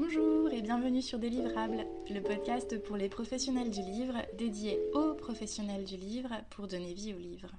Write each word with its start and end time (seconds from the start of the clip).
Bonjour 0.00 0.52
et 0.52 0.62
bienvenue 0.62 1.02
sur 1.02 1.18
Délivrable, 1.18 1.84
le 2.08 2.20
podcast 2.20 2.80
pour 2.84 2.96
les 2.96 3.08
professionnels 3.08 3.70
du 3.70 3.80
livre, 3.80 4.14
dédié 4.34 4.78
aux 4.94 5.16
professionnels 5.16 5.84
du 5.84 5.96
livre 5.96 6.30
pour 6.50 6.68
donner 6.68 6.94
vie 6.94 7.14
au 7.14 7.18
livre. 7.18 7.50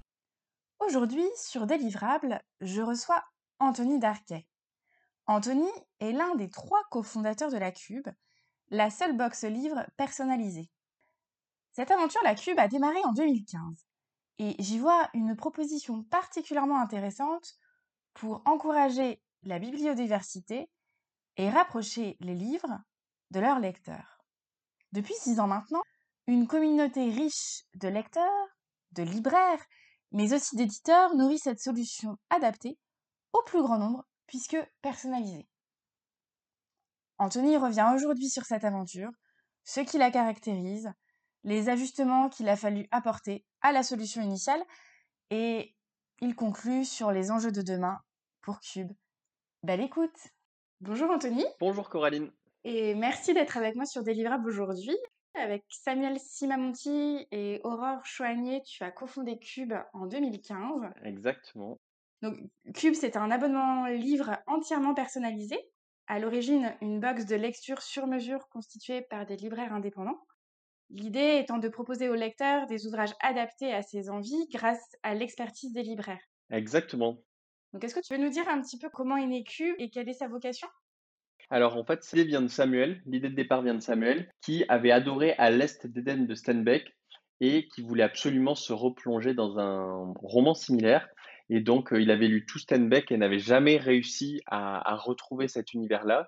Aujourd'hui, 0.80 1.26
sur 1.36 1.68
Délivrable, 1.68 2.42
je 2.62 2.82
reçois 2.82 3.26
Anthony 3.60 4.00
Darquet. 4.00 4.48
Anthony 5.28 5.68
est 6.00 6.14
l'un 6.14 6.34
des 6.36 6.50
trois 6.50 6.82
cofondateurs 6.92 7.52
de 7.52 7.58
la 7.58 7.74
Cube, 7.74 8.08
la 8.70 8.90
seule 8.90 9.18
box 9.18 9.44
livre 9.44 9.86
personnalisée. 9.98 10.70
Cette 11.74 11.92
aventure, 11.92 12.22
la 12.24 12.36
Cube, 12.36 12.58
a 12.58 12.70
démarré 12.70 13.04
en 13.04 13.12
2015 13.12 13.86
et 14.38 14.56
j'y 14.60 14.80
vois 14.80 15.10
une 15.14 15.36
proposition 15.36 16.04
particulièrement 16.04 16.80
intéressante 16.80 17.56
pour 18.14 18.42
encourager 18.46 19.22
la 19.44 19.60
bibliodiversité 19.60 20.70
et 21.40 21.50
rapprocher 21.50 22.18
les 22.20 22.36
livres 22.36 22.82
de 23.32 23.40
leurs 23.40 23.60
lecteurs. 23.60 24.18
Depuis 24.92 25.14
six 25.14 25.40
ans 25.40 25.48
maintenant, 25.48 25.82
une 26.28 26.48
communauté 26.48 27.10
riche 27.10 27.64
de 27.76 27.88
lecteurs, 27.88 28.48
de 28.92 29.04
libraires, 29.04 29.66
mais 30.12 30.34
aussi 30.34 30.58
d'éditeurs 30.58 31.16
nourrit 31.16 31.40
cette 31.40 31.62
solution 31.62 32.18
adaptée 32.30 32.78
au 33.32 33.42
plus 33.44 33.62
grand 33.62 33.78
nombre 33.78 34.04
puisque 34.28 34.58
personnalisée. 34.82 35.48
Anthony 37.20 37.56
revient 37.56 37.90
aujourd'hui 37.96 38.28
sur 38.28 38.44
cette 38.44 38.66
aventure, 38.66 39.12
ce 39.64 39.80
qui 39.80 39.98
la 39.98 40.12
caractérise, 40.12 40.92
les 41.46 41.70
ajustements 41.70 42.28
qu'il 42.28 42.50
a 42.50 42.58
fallu 42.58 42.86
apporter 42.92 43.46
à 43.62 43.72
la 43.72 43.84
solution 43.84 44.22
initiale 44.22 44.62
et 45.30 45.74
il 46.20 46.36
conclut 46.36 46.84
sur 46.84 47.14
les 47.14 47.32
enjeux 47.32 47.54
de 47.54 47.62
demain 47.62 47.98
pour 48.42 48.60
Cube. 48.60 48.92
Belle 49.64 49.80
écoute 49.80 50.34
Bonjour 50.82 51.12
Anthony. 51.12 51.44
Bonjour 51.60 51.90
Coraline. 51.90 52.32
Et 52.64 52.96
merci 52.96 53.34
d'être 53.34 53.58
avec 53.58 53.76
moi 53.76 53.86
sur 53.86 54.02
Délivrable 54.02 54.48
aujourd'hui. 54.48 54.96
Avec 55.36 55.66
Samuel 55.68 56.18
Simamonti 56.20 57.28
et 57.32 57.60
Aurore 57.66 58.06
Chouanier, 58.06 58.62
tu 58.66 58.84
as 58.86 58.92
cofondé 58.92 59.38
Cube 59.40 59.74
en 59.94 60.08
2015. 60.08 60.84
Exactement. 61.04 61.82
Donc, 62.22 62.38
Cube, 62.74 62.94
c'est 62.94 63.18
un 63.18 63.30
abonnement 63.30 63.88
livre 63.88 64.38
entièrement 64.48 64.94
personnalisé. 64.94 65.58
À 66.08 66.18
l'origine, 66.18 66.74
une 66.82 67.02
box 67.02 67.26
de 67.26 67.36
lecture 67.36 67.82
sur 67.82 68.08
mesure 68.08 68.48
constituée 68.48 69.02
par 69.02 69.26
des 69.26 69.36
libraires 69.36 69.74
indépendants. 69.74 70.26
L'idée 70.90 71.40
étant 71.44 71.58
de 71.58 71.68
proposer 71.68 72.08
aux 72.08 72.16
lecteurs 72.16 72.68
des 72.68 72.88
ouvrages 72.88 73.14
adaptés 73.20 73.74
à 73.74 73.82
ses 73.82 74.10
envies 74.10 74.48
grâce 74.50 74.96
à 75.04 75.14
l'expertise 75.14 75.74
des 75.74 75.84
libraires. 75.84 76.24
Exactement. 76.52 77.22
Donc, 77.74 77.84
est-ce 77.84 77.94
que 77.94 78.00
tu 78.00 78.14
veux 78.14 78.22
nous 78.22 78.32
dire 78.32 78.48
un 78.50 78.62
petit 78.62 78.78
peu 78.78 78.90
comment 78.90 79.18
est 79.18 79.28
né 79.28 79.44
Cube 79.44 79.76
et 79.78 79.90
quelle 79.90 80.10
est 80.10 80.14
sa 80.14 80.28
vocation? 80.28 80.68
Alors, 81.52 81.78
en 81.78 81.84
fait, 81.84 82.06
l'idée 82.14 82.26
vient 82.26 82.42
de 82.42 82.48
Samuel. 82.48 83.02
L'idée 83.06 83.30
de 83.30 83.36
départ 83.36 83.62
vient 83.62 83.76
de 83.76 83.82
Samuel, 83.82 84.30
qui 84.42 84.66
avait 84.70 84.92
adoré 84.92 85.34
À 85.34 85.50
l'Est 85.50 85.88
d'Éden 85.88 86.26
de 86.26 86.36
Steinbeck 86.36 86.96
et 87.42 87.68
qui 87.68 87.82
voulait 87.82 88.04
absolument 88.04 88.56
se 88.56 88.74
replonger 88.74 89.34
dans 89.34 89.60
un 89.60 90.14
roman 90.22 90.54
similaire. 90.54 91.08
Et 91.50 91.62
donc, 91.62 91.94
euh, 91.94 92.02
il 92.02 92.12
avait 92.12 92.28
lu 92.28 92.46
tout 92.46 92.60
Steinbeck 92.60 93.12
et 93.12 93.18
n'avait 93.18 93.40
jamais 93.40 93.78
réussi 93.78 94.42
à, 94.48 94.92
à 94.92 94.96
retrouver 94.96 95.48
cet 95.48 95.74
univers-là. 95.74 96.28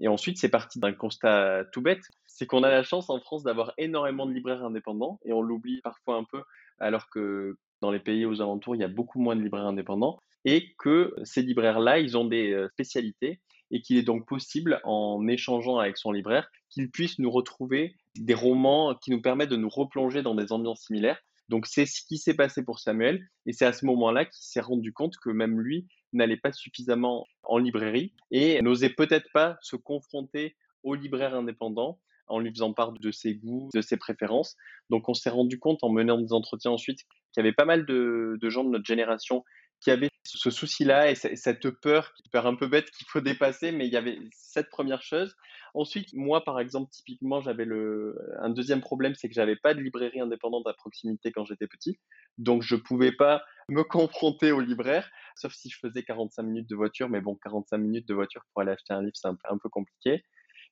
Et 0.00 0.08
ensuite, 0.08 0.38
c'est 0.38 0.48
parti 0.48 0.78
d'un 0.78 0.92
constat 0.92 1.64
tout 1.72 1.82
bête. 1.82 2.02
C'est 2.26 2.46
qu'on 2.46 2.62
a 2.62 2.70
la 2.70 2.82
chance 2.82 3.10
en 3.10 3.20
France 3.20 3.42
d'avoir 3.42 3.72
énormément 3.78 4.26
de 4.26 4.32
libraires 4.32 4.64
indépendants 4.64 5.18
et 5.24 5.32
on 5.32 5.42
l'oublie 5.42 5.80
parfois 5.82 6.16
un 6.16 6.24
peu, 6.24 6.42
alors 6.78 7.08
que 7.10 7.56
dans 7.80 7.90
les 7.90 8.00
pays 8.00 8.24
aux 8.24 8.40
alentours, 8.40 8.76
il 8.76 8.80
y 8.80 8.84
a 8.84 8.88
beaucoup 8.88 9.20
moins 9.20 9.36
de 9.36 9.42
libraires 9.42 9.66
indépendants 9.66 10.20
et 10.44 10.74
que 10.78 11.14
ces 11.24 11.42
libraires-là, 11.42 11.98
ils 11.98 12.16
ont 12.16 12.24
des 12.24 12.52
euh, 12.52 12.68
spécialités 12.70 13.40
et 13.70 13.82
qu'il 13.82 13.98
est 13.98 14.02
donc 14.02 14.26
possible, 14.26 14.80
en 14.84 15.26
échangeant 15.28 15.78
avec 15.78 15.98
son 15.98 16.12
libraire, 16.12 16.50
qu'il 16.70 16.90
puisse 16.90 17.18
nous 17.18 17.30
retrouver 17.30 17.96
des 18.16 18.34
romans 18.34 18.94
qui 18.94 19.10
nous 19.10 19.20
permettent 19.20 19.50
de 19.50 19.56
nous 19.56 19.68
replonger 19.68 20.22
dans 20.22 20.34
des 20.34 20.52
ambiances 20.52 20.82
similaires. 20.82 21.20
Donc 21.48 21.66
c'est 21.66 21.86
ce 21.86 22.02
qui 22.02 22.18
s'est 22.18 22.34
passé 22.34 22.62
pour 22.62 22.78
Samuel 22.78 23.26
et 23.46 23.52
c'est 23.52 23.64
à 23.64 23.72
ce 23.72 23.86
moment-là 23.86 24.24
qu'il 24.24 24.44
s'est 24.44 24.60
rendu 24.60 24.92
compte 24.92 25.16
que 25.16 25.30
même 25.30 25.60
lui 25.60 25.86
n'allait 26.12 26.36
pas 26.36 26.52
suffisamment 26.52 27.26
en 27.42 27.58
librairie 27.58 28.12
et 28.30 28.60
n'osait 28.62 28.90
peut-être 28.90 29.30
pas 29.32 29.56
se 29.62 29.76
confronter 29.76 30.56
aux 30.82 30.94
libraires 30.94 31.34
indépendants 31.34 31.98
en 32.26 32.38
lui 32.38 32.50
faisant 32.50 32.74
part 32.74 32.92
de 32.92 33.10
ses 33.10 33.34
goûts, 33.34 33.70
de 33.74 33.80
ses 33.80 33.96
préférences. 33.96 34.56
Donc 34.90 35.08
on 35.08 35.14
s'est 35.14 35.30
rendu 35.30 35.58
compte 35.58 35.82
en 35.82 35.88
menant 35.88 36.18
des 36.18 36.34
entretiens 36.34 36.70
ensuite 36.70 36.98
qu'il 37.32 37.38
y 37.38 37.40
avait 37.40 37.54
pas 37.54 37.64
mal 37.64 37.86
de, 37.86 38.36
de 38.40 38.50
gens 38.50 38.64
de 38.64 38.70
notre 38.70 38.84
génération 38.84 39.44
qui 39.80 39.90
avaient 39.90 40.10
ce 40.24 40.50
souci-là 40.50 41.10
et 41.10 41.14
cette 41.14 41.70
peur, 41.70 42.12
peur 42.32 42.46
un 42.46 42.54
peu 42.54 42.66
bête 42.66 42.90
qu'il 42.90 43.06
faut 43.06 43.20
dépasser, 43.20 43.72
mais 43.72 43.86
il 43.86 43.92
y 43.92 43.96
avait 43.96 44.18
cette 44.32 44.68
première 44.68 45.02
chose. 45.02 45.36
Ensuite, 45.74 46.12
moi, 46.14 46.44
par 46.44 46.58
exemple, 46.60 46.90
typiquement, 46.90 47.40
j'avais 47.40 47.64
le 47.64 48.16
un 48.40 48.50
deuxième 48.50 48.80
problème, 48.80 49.14
c'est 49.14 49.28
que 49.28 49.34
j'avais 49.34 49.56
pas 49.56 49.74
de 49.74 49.80
librairie 49.80 50.20
indépendante 50.20 50.66
à 50.66 50.72
proximité 50.72 51.30
quand 51.30 51.44
j'étais 51.44 51.66
petit, 51.66 51.98
donc 52.38 52.62
je 52.62 52.74
pouvais 52.76 53.12
pas 53.12 53.42
me 53.68 53.82
confronter 53.82 54.50
aux 54.50 54.60
libraires, 54.60 55.10
sauf 55.36 55.52
si 55.52 55.68
je 55.70 55.78
faisais 55.78 56.02
45 56.02 56.42
minutes 56.42 56.68
de 56.68 56.76
voiture, 56.76 57.08
mais 57.08 57.20
bon, 57.20 57.36
45 57.36 57.78
minutes 57.78 58.08
de 58.08 58.14
voiture 58.14 58.42
pour 58.52 58.62
aller 58.62 58.72
acheter 58.72 58.94
un 58.94 59.02
livre, 59.02 59.14
c'est 59.14 59.28
un, 59.28 59.58
peu 59.58 59.68
compliqué. 59.68 60.24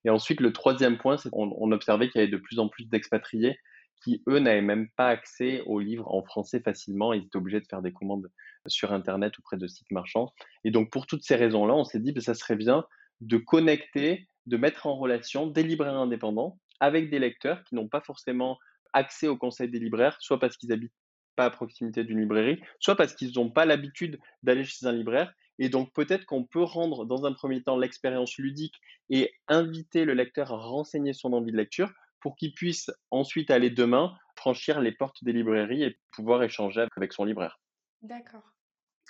Et 0.04 0.10
ensuite, 0.10 0.40
le 0.40 0.52
troisième 0.52 0.98
point, 0.98 1.16
c'est 1.18 1.30
qu'on 1.30 1.54
on 1.58 1.72
observait 1.72 2.08
qu'il 2.08 2.20
y 2.20 2.22
avait 2.22 2.32
de 2.32 2.36
plus 2.36 2.58
en 2.58 2.68
plus 2.68 2.86
d'expatriés 2.88 3.58
qui, 4.02 4.22
eux, 4.28 4.38
n'avaient 4.38 4.62
même 4.62 4.88
pas 4.96 5.08
accès 5.08 5.62
aux 5.66 5.80
livres 5.80 6.12
en 6.12 6.22
français 6.22 6.60
facilement. 6.60 7.12
Ils 7.12 7.24
étaient 7.24 7.36
obligés 7.36 7.60
de 7.60 7.66
faire 7.66 7.82
des 7.82 7.92
commandes 7.92 8.30
sur 8.66 8.92
Internet 8.92 9.38
auprès 9.38 9.56
de 9.56 9.66
sites 9.66 9.90
marchands. 9.90 10.32
Et 10.64 10.70
donc, 10.70 10.90
pour 10.90 11.06
toutes 11.06 11.22
ces 11.22 11.36
raisons-là, 11.36 11.74
on 11.74 11.84
s'est 11.84 12.00
dit 12.00 12.10
que 12.10 12.16
ben, 12.16 12.22
ça 12.22 12.34
serait 12.34 12.56
bien 12.56 12.84
de 13.20 13.36
connecter, 13.36 14.28
de 14.46 14.56
mettre 14.56 14.86
en 14.86 14.96
relation 14.96 15.46
des 15.46 15.62
libraires 15.62 15.96
indépendants 15.96 16.58
avec 16.80 17.10
des 17.10 17.18
lecteurs 17.18 17.64
qui 17.64 17.74
n'ont 17.74 17.88
pas 17.88 18.00
forcément 18.00 18.58
accès 18.92 19.28
au 19.28 19.36
conseil 19.36 19.68
des 19.68 19.78
libraires, 19.78 20.16
soit 20.20 20.38
parce 20.38 20.56
qu'ils 20.56 20.72
habitent 20.72 20.92
pas 21.36 21.46
à 21.46 21.50
proximité 21.50 22.04
d'une 22.04 22.20
librairie, 22.20 22.60
soit 22.80 22.96
parce 22.96 23.14
qu'ils 23.14 23.32
n'ont 23.36 23.50
pas 23.50 23.66
l'habitude 23.66 24.18
d'aller 24.42 24.64
chez 24.64 24.86
un 24.86 24.92
libraire. 24.92 25.32
Et 25.58 25.68
donc 25.68 25.92
peut-être 25.94 26.26
qu'on 26.26 26.44
peut 26.44 26.62
rendre 26.62 27.06
dans 27.06 27.24
un 27.24 27.32
premier 27.32 27.62
temps 27.62 27.78
l'expérience 27.78 28.36
ludique 28.36 28.74
et 29.08 29.32
inviter 29.48 30.04
le 30.04 30.14
lecteur 30.14 30.52
à 30.52 30.56
renseigner 30.56 31.12
son 31.12 31.32
envie 31.32 31.52
de 31.52 31.56
lecture 31.56 31.92
pour 32.26 32.34
qu'il 32.34 32.52
puisse 32.52 32.90
ensuite 33.12 33.52
aller 33.52 33.70
demain 33.70 34.18
franchir 34.34 34.80
les 34.80 34.90
portes 34.90 35.22
des 35.22 35.32
librairies 35.32 35.84
et 35.84 35.96
pouvoir 36.10 36.42
échanger 36.42 36.84
avec 36.96 37.12
son 37.12 37.24
libraire. 37.24 37.60
D'accord. 38.02 38.42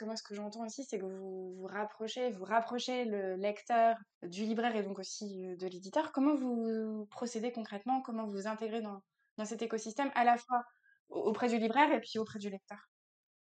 Moi, 0.03 0.16
ce 0.16 0.22
que 0.22 0.34
j'entends 0.34 0.66
aussi, 0.66 0.84
c'est 0.84 0.99
que 0.99 1.06
vous 1.06 1.55
vous 1.55 1.66
rapprochez, 1.66 2.31
vous 2.32 2.44
rapprochez 2.44 3.06
le 3.06 3.37
lecteur 3.37 3.97
du 4.22 4.43
libraire 4.43 4.76
et 4.76 4.82
donc 4.82 4.99
aussi 4.99 5.47
euh, 5.47 5.56
de 5.56 5.66
l'éditeur. 5.66 6.12
Comment 6.12 6.37
vous 6.37 7.06
procédez 7.10 7.53
concrètement? 7.53 8.03
Comment 8.03 8.26
vous 8.26 8.32
vous 8.32 8.47
intégrez 8.47 8.82
dans, 8.82 9.03
dans 9.38 9.47
cet 9.47 9.62
écosystème 9.62 10.10
à 10.15 10.25
la 10.25 10.37
fois 10.37 10.62
auprès 11.09 11.49
du 11.49 11.56
libraire 11.56 11.91
et 11.94 12.00
puis 12.00 12.19
auprès 12.19 12.38
du 12.38 12.50
lecteur? 12.50 12.81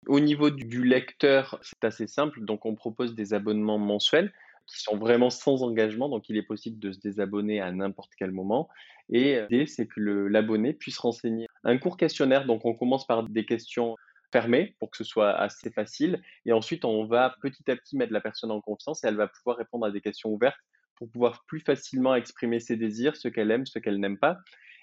Au 0.09 0.19
niveau 0.19 0.51
du 0.51 0.83
lecteur, 0.83 1.61
c'est 1.63 1.85
assez 1.85 2.09
simple. 2.09 2.45
Donc, 2.45 2.67
on 2.67 2.75
propose 2.75 3.15
des 3.15 3.33
abonnements 3.33 3.79
mensuels 3.79 4.33
qui 4.67 4.81
sont 4.81 4.97
vraiment 4.97 5.31
sans 5.31 5.63
engagement, 5.63 6.09
donc 6.09 6.29
il 6.29 6.37
est 6.37 6.43
possible 6.43 6.79
de 6.79 6.93
se 6.93 7.01
désabonner 7.01 7.61
à 7.61 7.71
n'importe 7.73 8.13
quel 8.17 8.31
moment. 8.31 8.69
Et 9.11 9.37
euh, 9.37 9.47
l'idée, 9.51 9.67
c'est 9.67 9.87
que 9.87 10.01
l'abonné 10.01 10.73
puisse 10.73 10.99
renseigner 10.99 11.47
un 11.65 11.79
court 11.79 11.97
questionnaire. 11.97 12.47
Donc, 12.47 12.65
on 12.65 12.75
commence 12.75 13.07
par 13.07 13.25
des 13.25 13.45
questions 13.45 13.97
fermées 14.33 14.75
pour 14.79 14.91
que 14.91 14.97
ce 14.97 15.05
soit 15.05 15.33
assez 15.35 15.71
facile. 15.71 16.23
Et 16.47 16.53
ensuite, 16.53 16.85
on 16.85 17.05
va 17.05 17.37
petit 17.43 17.71
à 17.71 17.77
petit 17.77 17.97
mettre 17.97 18.13
la 18.13 18.21
personne 18.21 18.51
en 18.51 18.61
confiance 18.61 19.05
et 19.05 19.09
elle 19.09 19.17
va 19.17 19.29
pouvoir 19.29 19.59
répondre 19.59 19.87
à 19.87 19.91
des 19.91 20.01
questions 20.01 20.31
ouvertes 20.31 20.59
pour 20.97 21.11
pouvoir 21.11 21.45
plus 21.47 21.61
facilement 21.61 22.15
exprimer 22.15 22.61
ses 22.61 22.77
désirs, 22.77 23.17
ce 23.17 23.29
qu'elle 23.29 23.51
aime, 23.51 23.67
ce 23.67 23.79
qu'elle 23.79 23.99
n'aime 23.99 24.19
pas. 24.19 24.39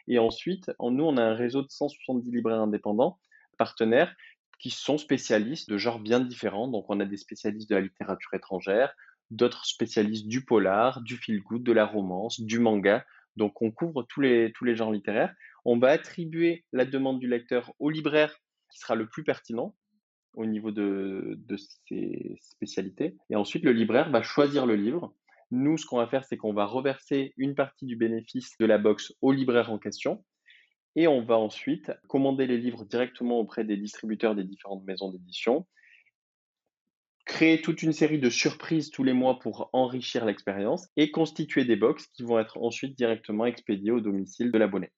Et 0.07 0.19
ensuite, 0.19 0.71
nous, 0.79 1.03
on 1.03 1.17
a 1.17 1.23
un 1.23 1.35
réseau 1.35 1.61
de 1.61 1.69
170 1.69 2.31
libraires 2.31 2.59
indépendants, 2.59 3.19
partenaires, 3.57 4.13
qui 4.59 4.69
sont 4.69 4.97
spécialistes 4.97 5.69
de 5.69 5.77
genres 5.77 5.99
bien 5.99 6.19
différents. 6.19 6.67
Donc, 6.67 6.85
on 6.89 6.99
a 6.99 7.05
des 7.05 7.17
spécialistes 7.17 7.69
de 7.69 7.75
la 7.75 7.81
littérature 7.81 8.33
étrangère, 8.33 8.93
d'autres 9.31 9.65
spécialistes 9.65 10.27
du 10.27 10.43
polar, 10.43 11.01
du 11.01 11.17
feel-good, 11.17 11.63
de 11.63 11.71
la 11.71 11.85
romance, 11.85 12.41
du 12.41 12.59
manga. 12.59 13.05
Donc, 13.35 13.61
on 13.61 13.71
couvre 13.71 14.03
tous 14.03 14.21
les, 14.21 14.51
tous 14.53 14.65
les 14.65 14.75
genres 14.75 14.91
littéraires. 14.91 15.33
On 15.65 15.77
va 15.77 15.89
attribuer 15.89 16.65
la 16.71 16.85
demande 16.85 17.19
du 17.19 17.27
lecteur 17.27 17.73
au 17.79 17.89
libraire 17.89 18.35
qui 18.71 18.79
sera 18.79 18.95
le 18.95 19.07
plus 19.07 19.23
pertinent 19.23 19.75
au 20.35 20.45
niveau 20.45 20.71
de, 20.71 21.39
de 21.47 21.57
ses 21.57 22.37
spécialités. 22.41 23.17
Et 23.29 23.35
ensuite, 23.35 23.63
le 23.63 23.71
libraire 23.71 24.09
va 24.09 24.21
choisir 24.21 24.65
le 24.65 24.75
livre. 24.75 25.13
Nous, 25.51 25.77
ce 25.77 25.85
qu'on 25.85 25.97
va 25.97 26.07
faire, 26.07 26.23
c'est 26.25 26.37
qu'on 26.37 26.53
va 26.53 26.65
reverser 26.65 27.33
une 27.37 27.55
partie 27.55 27.85
du 27.85 27.95
bénéfice 27.95 28.55
de 28.59 28.65
la 28.65 28.77
box 28.77 29.13
au 29.21 29.31
libraire 29.31 29.71
en 29.71 29.79
question. 29.79 30.23
Et 30.95 31.07
on 31.07 31.23
va 31.23 31.37
ensuite 31.37 31.91
commander 32.07 32.45
les 32.45 32.57
livres 32.57 32.85
directement 32.85 33.39
auprès 33.39 33.63
des 33.63 33.77
distributeurs 33.77 34.35
des 34.35 34.43
différentes 34.43 34.83
maisons 34.85 35.11
d'édition 35.11 35.65
créer 37.29 37.61
toute 37.61 37.83
une 37.83 37.93
série 37.93 38.17
de 38.17 38.29
surprises 38.31 38.89
tous 38.89 39.03
les 39.03 39.13
mois 39.13 39.37
pour 39.37 39.69
enrichir 39.71 40.25
l'expérience 40.25 40.89
et 40.97 41.11
constituer 41.11 41.63
des 41.63 41.75
box 41.75 42.07
qui 42.07 42.23
vont 42.23 42.39
être 42.39 42.57
ensuite 42.57 42.97
directement 42.97 43.45
expédiées 43.45 43.91
au 43.91 44.01
domicile 44.01 44.51
de 44.51 44.57
l'abonné. 44.57 44.91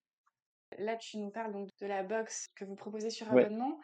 Là, 0.79 0.95
tu 0.95 1.17
nous 1.17 1.29
parles 1.29 1.51
donc 1.51 1.67
de 1.81 1.85
la 1.85 2.03
box 2.03 2.47
que 2.55 2.63
vous 2.63 2.75
proposez 2.75 3.09
sur 3.09 3.29
abonnement. 3.29 3.77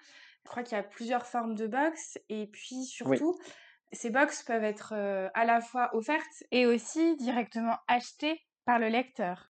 Je 0.46 0.50
crois 0.50 0.64
qu'il 0.64 0.78
y 0.78 0.80
a 0.80 0.84
plusieurs 0.84 1.26
formes 1.26 1.56
de 1.56 1.68
box 1.68 2.18
et 2.30 2.48
puis 2.48 2.86
surtout, 2.86 3.38
ces 3.92 4.10
box 4.10 4.44
peuvent 4.44 4.64
être 4.64 4.94
euh, 4.96 5.28
à 5.34 5.44
la 5.44 5.60
fois 5.60 5.94
offertes 5.94 6.46
et 6.52 6.66
aussi 6.66 7.18
directement 7.18 7.76
achetées 7.90 8.40
par 8.64 8.80
le 8.80 8.88
lecteur. 8.88 9.52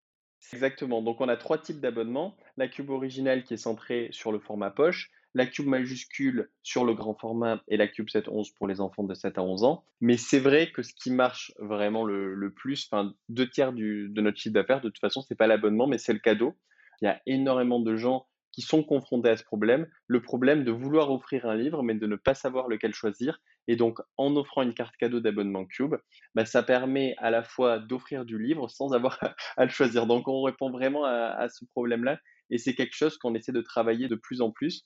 Exactement. 0.54 1.02
Donc, 1.02 1.20
on 1.20 1.30
a 1.30 1.36
trois 1.36 1.58
types 1.58 1.80
d'abonnements. 1.80 2.38
La 2.58 2.68
cube 2.68 2.92
originale 2.92 3.44
qui 3.44 3.56
est 3.56 3.58
centrée 3.58 4.10
sur 4.12 4.32
le 4.32 4.38
format 4.38 4.70
poche, 4.70 5.10
la 5.34 5.46
cube 5.46 5.66
majuscule 5.66 6.50
sur 6.62 6.86
le 6.86 6.94
grand 6.94 7.16
format 7.16 7.62
et 7.68 7.78
la 7.78 7.88
cube 7.88 8.08
7-11 8.08 8.54
pour 8.56 8.68
les 8.68 8.82
enfants 8.82 9.04
de 9.04 9.14
7 9.14 9.38
à 9.38 9.44
11 9.44 9.64
ans. 9.64 9.86
Mais 10.02 10.18
c'est 10.18 10.40
vrai 10.40 10.72
que 10.72 10.84
ce 10.84 10.94
qui 10.94 11.12
marche 11.12 11.52
vraiment 11.60 12.04
le, 12.04 12.54
plus, 12.56 12.88
enfin, 12.92 13.14
deux 13.30 13.50
tiers 13.50 13.74
de 13.74 14.22
notre 14.22 14.38
chiffre 14.38 14.54
d'affaires, 14.54 14.82
de 14.82 14.90
toute 14.90 15.00
façon, 15.00 15.22
c'est 15.22 15.36
pas 15.36 15.48
l'abonnement, 15.48 15.88
mais 15.88 15.98
c'est 15.98 16.14
le 16.14 16.20
cadeau. 16.20 16.56
Il 17.02 17.06
y 17.06 17.08
a 17.08 17.22
énormément 17.26 17.80
de 17.80 17.96
gens 17.96 18.28
qui 18.52 18.62
sont 18.62 18.84
confrontés 18.84 19.30
à 19.30 19.38
ce 19.38 19.44
problème, 19.44 19.88
le 20.06 20.22
problème 20.22 20.64
de 20.64 20.72
vouloir 20.72 21.12
offrir 21.12 21.48
un 21.48 21.56
livre, 21.56 21.82
mais 21.82 21.96
de 21.96 22.06
ne 22.06 22.16
pas 22.16 22.36
savoir 22.36 22.68
lequel 22.68 22.94
choisir. 22.94 23.42
Et 23.68 23.76
donc, 23.76 24.00
en 24.18 24.36
offrant 24.36 24.62
une 24.62 24.76
carte 24.76 24.96
cadeau 24.98 25.20
d'abonnement 25.20 25.66
Cube, 25.66 25.96
bah, 26.36 26.46
ça 26.46 26.62
permet 26.62 27.16
à 27.18 27.32
la 27.32 27.42
fois 27.42 27.80
d'offrir 27.80 28.26
du 28.26 28.38
livre 28.38 28.70
sans 28.70 28.94
avoir 28.94 29.18
à 29.58 29.66
le 29.66 29.72
choisir. 29.72 30.06
Donc, 30.06 30.28
on 30.28 30.44
répond 30.44 30.70
vraiment 30.70 31.04
à 31.06 31.50
ce 31.50 31.66
problème-là. 31.66 32.20
Et 32.52 32.60
c'est 32.60 32.76
quelque 32.76 32.96
chose 32.96 33.18
qu'on 33.18 33.34
essaie 33.34 33.52
de 33.52 33.62
travailler 33.62 34.08
de 34.08 34.16
plus 34.16 34.42
en 34.42 34.52
plus. 34.52 34.86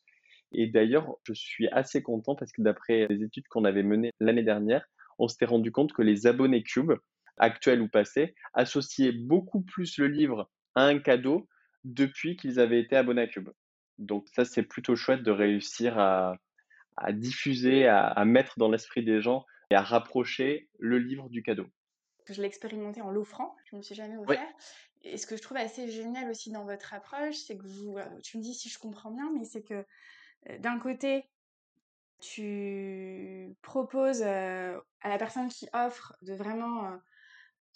Et 0.51 0.67
d'ailleurs, 0.67 1.15
je 1.23 1.33
suis 1.33 1.67
assez 1.69 2.01
content 2.01 2.35
parce 2.35 2.51
que 2.51 2.61
d'après 2.61 3.07
les 3.07 3.23
études 3.23 3.47
qu'on 3.47 3.65
avait 3.65 3.83
menées 3.83 4.11
l'année 4.19 4.43
dernière, 4.43 4.87
on 5.19 5.27
s'était 5.27 5.45
rendu 5.45 5.71
compte 5.71 5.93
que 5.93 6.01
les 6.01 6.27
abonnés 6.27 6.63
Cube, 6.63 6.93
actuels 7.37 7.81
ou 7.81 7.87
passés, 7.87 8.35
associaient 8.53 9.11
beaucoup 9.11 9.61
plus 9.61 9.97
le 9.97 10.07
livre 10.07 10.49
à 10.75 10.83
un 10.83 10.99
cadeau 10.99 11.47
depuis 11.83 12.35
qu'ils 12.37 12.59
avaient 12.59 12.79
été 12.79 12.95
abonnés 12.95 13.23
à 13.23 13.27
Cube. 13.27 13.49
Donc 13.97 14.27
ça, 14.35 14.45
c'est 14.45 14.63
plutôt 14.63 14.95
chouette 14.95 15.23
de 15.23 15.31
réussir 15.31 15.97
à, 15.97 16.37
diffuser, 17.11 17.87
à, 17.87 18.23
mettre 18.25 18.57
dans 18.57 18.69
l'esprit 18.69 19.03
des 19.03 19.21
gens 19.21 19.45
et 19.69 19.75
à 19.75 19.81
rapprocher 19.81 20.69
le 20.79 20.97
livre 20.99 21.29
du 21.29 21.43
cadeau. 21.43 21.67
Je 22.29 22.41
l'ai 22.41 22.47
expérimenté 22.47 23.01
en 23.01 23.09
l'offrant, 23.09 23.55
je 23.65 23.75
ne 23.75 23.79
me 23.79 23.83
suis 23.83 23.95
jamais 23.95 24.17
offert. 24.17 24.41
Et 25.03 25.17
ce 25.17 25.25
que 25.25 25.37
je 25.37 25.41
trouve 25.41 25.57
assez 25.57 25.89
génial 25.89 26.29
aussi 26.29 26.51
dans 26.51 26.65
votre 26.65 26.93
approche, 26.93 27.35
c'est 27.35 27.57
que 27.57 27.65
vous, 27.65 27.97
tu 28.23 28.37
me 28.37 28.43
dis 28.43 28.53
si 28.53 28.67
je 28.69 28.77
comprends 28.77 29.11
bien, 29.11 29.31
mais 29.37 29.45
c'est 29.45 29.63
que 29.63 29.85
d'un 30.59 30.79
côté, 30.79 31.29
tu 32.19 33.55
proposes 33.61 34.23
euh, 34.23 34.79
à 35.01 35.09
la 35.09 35.17
personne 35.17 35.49
qui 35.49 35.67
offre 35.73 36.15
de 36.21 36.33
vraiment 36.33 36.97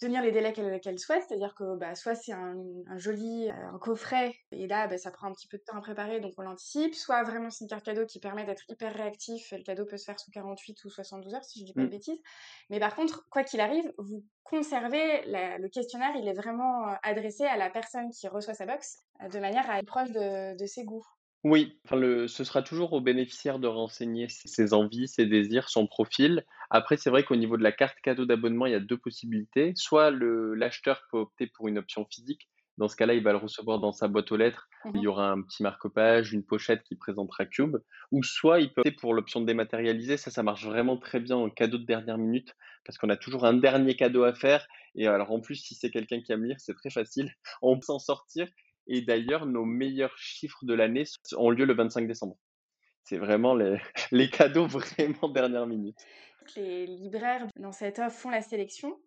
tenir 0.02 0.20
les 0.20 0.32
délais 0.32 0.52
qu'elle 0.52 0.98
souhaite, 0.98 1.22
c'est-à-dire 1.28 1.54
que 1.54 1.76
bah, 1.76 1.94
soit 1.94 2.16
c'est 2.16 2.32
un, 2.32 2.56
joli 2.96 3.48
un 3.50 3.78
coffret, 3.78 4.34
et 4.50 4.66
là 4.66 4.88
bah, 4.88 4.98
ça 4.98 5.12
prend 5.12 5.28
un 5.28 5.32
petit 5.32 5.46
peu 5.46 5.58
de 5.58 5.62
temps 5.62 5.76
à 5.76 5.80
préparer, 5.80 6.18
donc 6.18 6.32
on 6.38 6.42
l'anticipe, 6.42 6.94
soit 6.96 7.22
vraiment 7.22 7.50
c'est 7.50 7.64
une 7.64 7.68
carte 7.68 7.84
cadeau 7.84 8.04
qui 8.04 8.18
permet 8.18 8.44
d'être 8.44 8.64
hyper 8.68 8.92
réactif, 8.92 9.52
le 9.52 9.62
cadeau 9.62 9.84
peut 9.84 9.96
se 9.96 10.04
faire 10.04 10.18
sous 10.18 10.32
48 10.32 10.84
ou 10.84 10.90
72 10.90 11.34
heures 11.34 11.44
si 11.44 11.60
je 11.60 11.66
dis 11.66 11.72
pas 11.72 11.82
de 11.82 11.86
mmh. 11.86 11.90
bêtises, 11.90 12.20
mais 12.68 12.80
par 12.80 12.96
contre, 12.96 13.28
quoi 13.30 13.44
qu'il 13.44 13.60
arrive, 13.60 13.92
vous 13.98 14.24
conservez 14.42 15.22
le 15.26 15.68
questionnaire, 15.68 16.16
il 16.16 16.26
est 16.26 16.34
vraiment 16.34 16.96
adressé 17.04 17.44
à 17.44 17.56
la 17.56 17.70
personne 17.70 18.10
qui 18.10 18.26
reçoit 18.26 18.54
sa 18.54 18.66
box, 18.66 18.98
de 19.32 19.38
manière 19.38 19.70
à 19.70 19.78
être 19.78 19.86
proche 19.86 20.10
de 20.10 20.66
ses 20.66 20.84
goûts. 20.84 21.06
Oui, 21.44 21.76
enfin 21.84 21.96
le 21.96 22.28
ce 22.28 22.44
sera 22.44 22.62
toujours 22.62 22.92
au 22.92 23.00
bénéficiaire 23.00 23.58
de 23.58 23.66
renseigner 23.66 24.28
ses 24.28 24.72
envies, 24.74 25.08
ses 25.08 25.26
désirs, 25.26 25.68
son 25.68 25.88
profil. 25.88 26.44
Après, 26.70 26.96
c'est 26.96 27.10
vrai 27.10 27.24
qu'au 27.24 27.34
niveau 27.34 27.56
de 27.56 27.64
la 27.64 27.72
carte 27.72 27.98
cadeau 28.00 28.24
d'abonnement, 28.26 28.66
il 28.66 28.72
y 28.72 28.76
a 28.76 28.80
deux 28.80 28.96
possibilités. 28.96 29.72
Soit 29.74 30.10
le 30.10 30.54
l'acheteur 30.54 31.02
peut 31.10 31.18
opter 31.18 31.48
pour 31.48 31.66
une 31.66 31.78
option 31.78 32.06
physique. 32.06 32.48
Dans 32.78 32.88
ce 32.88 32.96
cas-là, 32.96 33.14
il 33.14 33.22
va 33.22 33.32
le 33.32 33.38
recevoir 33.38 33.80
dans 33.80 33.92
sa 33.92 34.08
boîte 34.08 34.30
aux 34.32 34.36
lettres. 34.36 34.68
Mmh 34.84 34.92
il 34.94 35.02
y 35.02 35.06
aura 35.06 35.30
un 35.30 35.42
petit 35.42 35.62
marque-page, 35.62 36.32
une 36.32 36.44
pochette 36.44 36.82
qui 36.84 36.94
présentera 36.96 37.44
Cube. 37.44 37.76
Ou 38.12 38.22
soit 38.22 38.60
il 38.60 38.72
peut 38.72 38.80
opter 38.80 38.92
pour 38.92 39.12
l'option 39.12 39.40
dématérialisée. 39.40 40.16
Ça, 40.16 40.30
ça 40.30 40.42
marche 40.42 40.64
vraiment 40.64 40.96
très 40.96 41.20
bien 41.20 41.36
en 41.36 41.50
cadeau 41.50 41.78
de 41.78 41.84
dernière 41.84 42.18
minute 42.18 42.54
parce 42.84 42.98
qu'on 42.98 43.10
a 43.10 43.16
toujours 43.16 43.44
un 43.44 43.54
dernier 43.54 43.94
cadeau 43.96 44.24
à 44.24 44.32
faire. 44.32 44.66
Et 44.94 45.06
alors, 45.06 45.32
en 45.32 45.40
plus, 45.40 45.56
si 45.56 45.74
c'est 45.74 45.90
quelqu'un 45.90 46.20
qui 46.22 46.32
aime 46.32 46.44
lire, 46.44 46.56
c'est 46.58 46.74
très 46.74 46.90
facile. 46.90 47.32
On 47.62 47.76
peut 47.76 47.84
s'en 47.84 47.98
sortir 47.98 48.48
et 48.86 49.02
d'ailleurs, 49.02 49.46
nos 49.46 49.64
meilleurs 49.64 50.16
chiffres 50.18 50.64
de 50.64 50.74
l'année 50.74 51.04
ont 51.36 51.50
lieu 51.50 51.64
le 51.64 51.74
25 51.74 52.06
décembre. 52.06 52.36
C'est 53.04 53.18
vraiment 53.18 53.54
les, 53.54 53.78
les, 54.12 54.30
cadeaux 54.30 54.66
vraiment 54.66 55.28
dernière 55.28 55.66
minute. 55.66 55.98
Les 56.56 56.86
libraires 56.86 57.46
dans 57.56 57.72
cette 57.72 57.98
offre 57.98 58.16
font 58.16 58.30
la 58.30 58.42
sélection. 58.42 58.98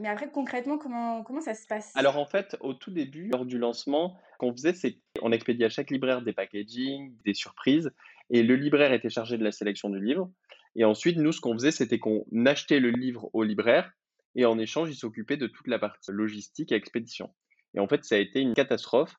Mais 0.00 0.08
après, 0.08 0.30
concrètement, 0.30 0.78
comment, 0.78 1.22
comment 1.22 1.40
ça 1.40 1.54
se 1.54 1.66
passe? 1.66 1.92
Alors 1.94 2.18
en 2.18 2.26
fait, 2.26 2.56
au 2.60 2.74
tout 2.74 2.90
début, 2.90 3.28
lors 3.28 3.46
du 3.46 3.56
lancement, 3.56 4.18
ce 4.32 4.38
qu'on 4.38 4.52
faisait, 4.52 4.72
c'est 4.72 4.98
qu'on 5.18 5.30
expédiait 5.30 5.66
à 5.66 5.70
chaque 5.70 5.90
libraire 5.90 6.22
des 6.22 6.32
packaging, 6.32 7.14
des 7.24 7.34
surprises, 7.34 7.92
et 8.30 8.42
le 8.42 8.56
libraire 8.56 8.92
était 8.92 9.10
chargé 9.10 9.38
de 9.38 9.44
la 9.44 9.52
sélection 9.52 9.88
du 9.88 10.04
livre. 10.04 10.30
Et 10.74 10.84
ensuite, 10.84 11.18
nous, 11.18 11.32
ce 11.32 11.40
qu'on 11.40 11.54
faisait, 11.54 11.70
c'était 11.70 12.00
qu'on 12.00 12.24
achetait 12.46 12.80
le 12.80 12.90
livre 12.90 13.30
au 13.32 13.44
libraire, 13.44 13.92
et 14.34 14.44
en 14.44 14.58
échange, 14.58 14.90
il 14.90 14.96
s'occupait 14.96 15.36
de 15.36 15.46
toute 15.46 15.68
la 15.68 15.78
partie 15.78 16.10
logistique 16.10 16.72
et 16.72 16.74
expédition. 16.74 17.32
Et 17.76 17.80
en 17.80 17.88
fait, 17.88 18.04
ça 18.04 18.16
a 18.16 18.18
été 18.18 18.40
une 18.40 18.54
catastrophe 18.54 19.14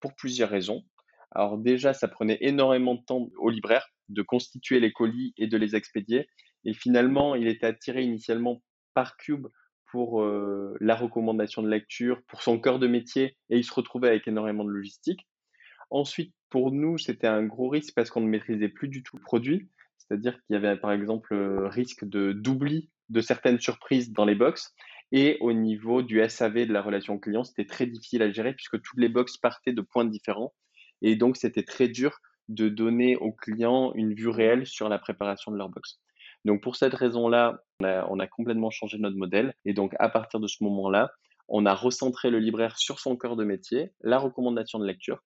pour 0.00 0.14
plusieurs 0.14 0.50
raisons. 0.50 0.82
Alors 1.30 1.58
déjà, 1.58 1.92
ça 1.92 2.08
prenait 2.08 2.38
énormément 2.40 2.94
de 2.94 3.02
temps 3.02 3.28
aux 3.38 3.50
libraires 3.50 3.88
de 4.08 4.22
constituer 4.22 4.80
les 4.80 4.92
colis 4.92 5.32
et 5.36 5.46
de 5.46 5.56
les 5.56 5.76
expédier. 5.76 6.28
Et 6.64 6.74
finalement, 6.74 7.34
il 7.34 7.46
était 7.46 7.66
attiré 7.66 8.02
initialement 8.02 8.62
par 8.94 9.16
Cube 9.16 9.46
pour 9.90 10.22
euh, 10.22 10.76
la 10.80 10.94
recommandation 10.94 11.62
de 11.62 11.68
lecture, 11.68 12.22
pour 12.28 12.42
son 12.42 12.60
cœur 12.60 12.78
de 12.78 12.86
métier, 12.86 13.36
et 13.50 13.58
il 13.58 13.64
se 13.64 13.74
retrouvait 13.74 14.08
avec 14.08 14.26
énormément 14.28 14.64
de 14.64 14.70
logistique. 14.70 15.26
Ensuite, 15.90 16.34
pour 16.48 16.72
nous, 16.72 16.98
c'était 16.98 17.26
un 17.26 17.44
gros 17.44 17.68
risque 17.68 17.94
parce 17.94 18.10
qu'on 18.10 18.20
ne 18.20 18.28
maîtrisait 18.28 18.68
plus 18.68 18.88
du 18.88 19.02
tout 19.02 19.16
le 19.16 19.22
produit. 19.22 19.68
C'est-à-dire 19.98 20.34
qu'il 20.42 20.54
y 20.54 20.56
avait 20.56 20.76
par 20.76 20.92
exemple 20.92 21.34
risque 21.66 22.04
de 22.04 22.32
d'oubli 22.32 22.90
de 23.10 23.20
certaines 23.20 23.60
surprises 23.60 24.12
dans 24.12 24.24
les 24.24 24.34
box. 24.34 24.74
Et 25.12 25.38
au 25.40 25.52
niveau 25.52 26.02
du 26.02 26.22
SAV 26.28 26.66
de 26.66 26.72
la 26.72 26.82
relation 26.82 27.18
client, 27.18 27.44
c'était 27.44 27.66
très 27.66 27.86
difficile 27.86 28.22
à 28.22 28.30
gérer 28.30 28.54
puisque 28.54 28.80
toutes 28.80 28.98
les 28.98 29.08
box 29.08 29.36
partaient 29.36 29.72
de 29.72 29.80
points 29.82 30.04
différents. 30.04 30.54
Et 31.02 31.16
donc, 31.16 31.36
c'était 31.36 31.64
très 31.64 31.88
dur 31.88 32.18
de 32.48 32.68
donner 32.68 33.16
aux 33.16 33.32
clients 33.32 33.92
une 33.94 34.14
vue 34.14 34.28
réelle 34.28 34.66
sur 34.66 34.88
la 34.88 34.98
préparation 34.98 35.50
de 35.50 35.56
leur 35.56 35.68
box. 35.68 36.00
Donc, 36.44 36.62
pour 36.62 36.76
cette 36.76 36.94
raison-là, 36.94 37.62
on 37.80 38.18
a, 38.18 38.26
complètement 38.26 38.70
changé 38.70 38.98
notre 38.98 39.16
modèle. 39.16 39.54
Et 39.64 39.72
donc, 39.72 39.94
à 39.98 40.08
partir 40.08 40.40
de 40.40 40.46
ce 40.46 40.62
moment-là, 40.64 41.10
on 41.48 41.66
a 41.66 41.74
recentré 41.74 42.30
le 42.30 42.38
libraire 42.38 42.78
sur 42.78 43.00
son 43.00 43.16
cœur 43.16 43.36
de 43.36 43.44
métier, 43.44 43.90
la 44.00 44.18
recommandation 44.18 44.78
de 44.78 44.86
lecture. 44.86 45.22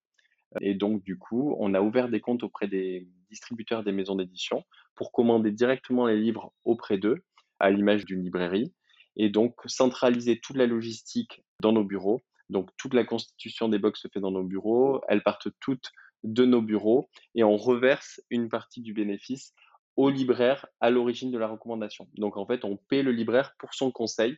Et 0.60 0.74
donc, 0.74 1.02
du 1.02 1.18
coup, 1.18 1.56
on 1.58 1.74
a 1.74 1.80
ouvert 1.80 2.08
des 2.08 2.20
comptes 2.20 2.42
auprès 2.42 2.68
des 2.68 3.06
distributeurs 3.30 3.84
des 3.84 3.92
maisons 3.92 4.14
d'édition 4.14 4.64
pour 4.94 5.12
commander 5.12 5.50
directement 5.50 6.06
les 6.06 6.16
livres 6.16 6.52
auprès 6.64 6.96
d'eux, 6.96 7.24
à 7.58 7.70
l'image 7.70 8.04
d'une 8.04 8.22
librairie 8.22 8.72
et 9.16 9.28
donc 9.28 9.54
centraliser 9.66 10.40
toute 10.40 10.56
la 10.56 10.66
logistique 10.66 11.42
dans 11.60 11.72
nos 11.72 11.84
bureaux. 11.84 12.22
Donc 12.50 12.70
toute 12.76 12.94
la 12.94 13.04
constitution 13.04 13.68
des 13.68 13.78
box 13.78 14.00
se 14.00 14.08
fait 14.08 14.20
dans 14.20 14.30
nos 14.30 14.44
bureaux, 14.44 15.00
elles 15.08 15.22
partent 15.22 15.48
toutes 15.60 15.92
de 16.24 16.44
nos 16.44 16.62
bureaux 16.62 17.08
et 17.34 17.44
on 17.44 17.56
reverse 17.56 18.20
une 18.30 18.48
partie 18.48 18.80
du 18.80 18.92
bénéfice 18.92 19.52
au 19.96 20.10
libraire 20.10 20.66
à 20.80 20.90
l'origine 20.90 21.30
de 21.30 21.38
la 21.38 21.46
recommandation. 21.46 22.08
Donc 22.14 22.36
en 22.36 22.46
fait, 22.46 22.64
on 22.64 22.76
paie 22.76 23.02
le 23.02 23.12
libraire 23.12 23.54
pour 23.58 23.74
son 23.74 23.90
conseil 23.90 24.36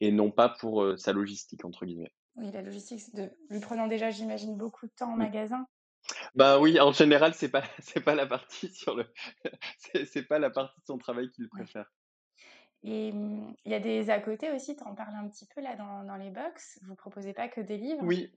et 0.00 0.12
non 0.12 0.30
pas 0.30 0.48
pour 0.48 0.82
euh, 0.82 0.96
sa 0.96 1.12
logistique 1.12 1.64
entre 1.64 1.86
guillemets. 1.86 2.12
Oui, 2.36 2.50
la 2.52 2.62
logistique, 2.62 3.14
de... 3.14 3.30
lui 3.50 3.60
prenant 3.60 3.86
déjà, 3.86 4.10
j'imagine, 4.10 4.56
beaucoup 4.56 4.86
de 4.86 4.92
temps 4.92 5.12
en 5.12 5.16
magasin. 5.16 5.66
Bah 6.34 6.60
oui, 6.60 6.80
en 6.80 6.92
général, 6.92 7.34
c'est 7.34 7.50
pas 7.50 7.62
c'est 7.80 8.00
pas 8.00 8.14
la 8.14 8.26
partie 8.26 8.68
sur 8.70 8.94
le 8.94 9.06
c'est 10.06 10.22
pas 10.22 10.38
la 10.38 10.50
partie 10.50 10.80
de 10.80 10.86
son 10.86 10.98
travail 10.98 11.30
qu'il 11.30 11.48
préfère. 11.48 11.90
Et 12.84 13.12
mmh, 13.12 13.54
il 13.64 13.72
y 13.72 13.74
a 13.74 13.80
des 13.80 14.10
à 14.10 14.20
côté 14.20 14.50
aussi, 14.50 14.76
tu 14.76 14.82
en 14.84 14.94
parles 14.94 15.14
un 15.14 15.28
petit 15.28 15.46
peu 15.46 15.60
là 15.60 15.76
dans, 15.76 16.16
les 16.16 16.30
box? 16.30 16.78
Vous 16.86 16.94
proposez 16.94 17.32
pas 17.32 17.48
que 17.48 17.60
des 17.60 17.76
livres? 17.76 18.02
Oui, 18.02 18.30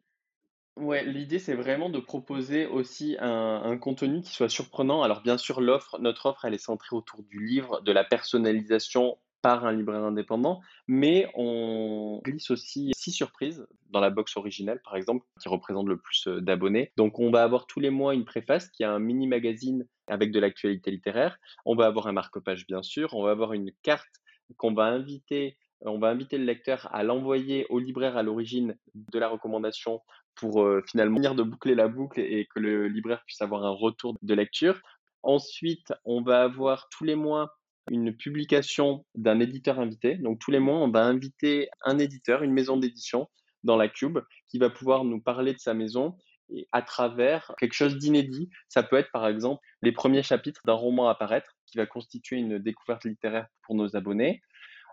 ouais, 0.77 1.05
l'idée 1.05 1.39
c'est 1.39 1.53
vraiment 1.53 1.89
de 1.89 1.99
proposer 1.99 2.65
aussi 2.65 3.17
un, 3.19 3.77
contenu 3.77 4.21
qui 4.21 4.31
soit 4.31 4.49
surprenant. 4.49 5.03
Alors 5.03 5.21
bien 5.21 5.37
sûr, 5.37 5.61
notre 5.61 6.25
offre, 6.25 6.45
elle 6.45 6.53
est 6.53 6.57
centrée 6.57 6.95
autour 6.95 7.23
du 7.23 7.45
livre, 7.45 7.81
de 7.81 7.91
la 7.91 8.03
personnalisation 8.03 9.17
par 9.41 9.65
un 9.65 9.71
libraire 9.71 10.03
indépendant, 10.03 10.61
mais 10.87 11.27
on 11.33 12.21
glisse 12.23 12.51
aussi 12.51 12.91
six 12.95 13.11
surprises 13.11 13.65
dans 13.89 13.99
la 13.99 14.11
box 14.11 14.37
originale, 14.37 14.79
par 14.83 14.95
exemple, 14.95 15.25
qui 15.41 15.49
représente 15.49 15.87
le 15.87 15.97
plus 15.97 16.27
d'abonnés. 16.27 16.91
Donc, 16.95 17.19
on 17.19 17.31
va 17.31 17.43
avoir 17.43 17.65
tous 17.65 17.79
les 17.79 17.89
mois 17.89 18.13
une 18.13 18.25
préface 18.25 18.69
qui 18.69 18.83
a 18.83 18.91
un 18.91 18.99
mini 18.99 19.27
magazine 19.27 19.87
avec 20.07 20.31
de 20.31 20.39
l'actualité 20.39 20.91
littéraire. 20.91 21.39
On 21.65 21.75
va 21.75 21.87
avoir 21.87 22.07
un 22.07 22.11
marque-page, 22.11 22.67
bien 22.67 22.83
sûr. 22.83 23.13
On 23.15 23.23
va 23.23 23.31
avoir 23.31 23.53
une 23.53 23.71
carte 23.81 24.21
qu'on 24.57 24.73
va 24.73 24.85
inviter, 24.85 25.57
on 25.81 25.99
va 25.99 26.09
inviter 26.09 26.37
le 26.37 26.45
lecteur 26.45 26.87
à 26.93 27.03
l'envoyer 27.03 27.65
au 27.69 27.79
libraire 27.79 28.17
à 28.17 28.23
l'origine 28.23 28.75
de 28.93 29.19
la 29.19 29.27
recommandation 29.27 30.01
pour 30.35 30.65
finalement 30.87 31.17
venir 31.17 31.35
de 31.35 31.43
boucler 31.43 31.75
la 31.75 31.87
boucle 31.87 32.19
et 32.19 32.47
que 32.53 32.59
le 32.59 32.87
libraire 32.87 33.23
puisse 33.25 33.41
avoir 33.41 33.65
un 33.65 33.71
retour 33.71 34.15
de 34.21 34.33
lecture. 34.33 34.79
Ensuite, 35.23 35.93
on 36.05 36.21
va 36.21 36.43
avoir 36.43 36.87
tous 36.89 37.03
les 37.03 37.15
mois 37.15 37.51
une 37.89 38.15
publication 38.15 39.05
d'un 39.15 39.39
éditeur 39.39 39.79
invité. 39.79 40.15
Donc 40.15 40.39
tous 40.39 40.51
les 40.51 40.59
mois, 40.59 40.77
on 40.77 40.89
va 40.89 41.03
inviter 41.03 41.69
un 41.83 41.97
éditeur, 41.99 42.43
une 42.43 42.53
maison 42.53 42.77
d'édition 42.77 43.29
dans 43.63 43.75
la 43.75 43.89
Cube 43.89 44.19
qui 44.49 44.59
va 44.59 44.69
pouvoir 44.69 45.03
nous 45.03 45.21
parler 45.21 45.53
de 45.53 45.59
sa 45.59 45.73
maison 45.73 46.17
et 46.49 46.67
à 46.71 46.81
travers 46.81 47.53
quelque 47.59 47.73
chose 47.73 47.97
d'inédit. 47.97 48.49
Ça 48.69 48.83
peut 48.83 48.97
être 48.97 49.11
par 49.11 49.27
exemple 49.27 49.61
les 49.81 49.91
premiers 49.91 50.23
chapitres 50.23 50.61
d'un 50.65 50.73
roman 50.73 51.09
à 51.09 51.15
paraître 51.15 51.57
qui 51.65 51.77
va 51.77 51.85
constituer 51.85 52.37
une 52.37 52.59
découverte 52.59 53.05
littéraire 53.05 53.47
pour 53.63 53.75
nos 53.75 53.95
abonnés. 53.95 54.41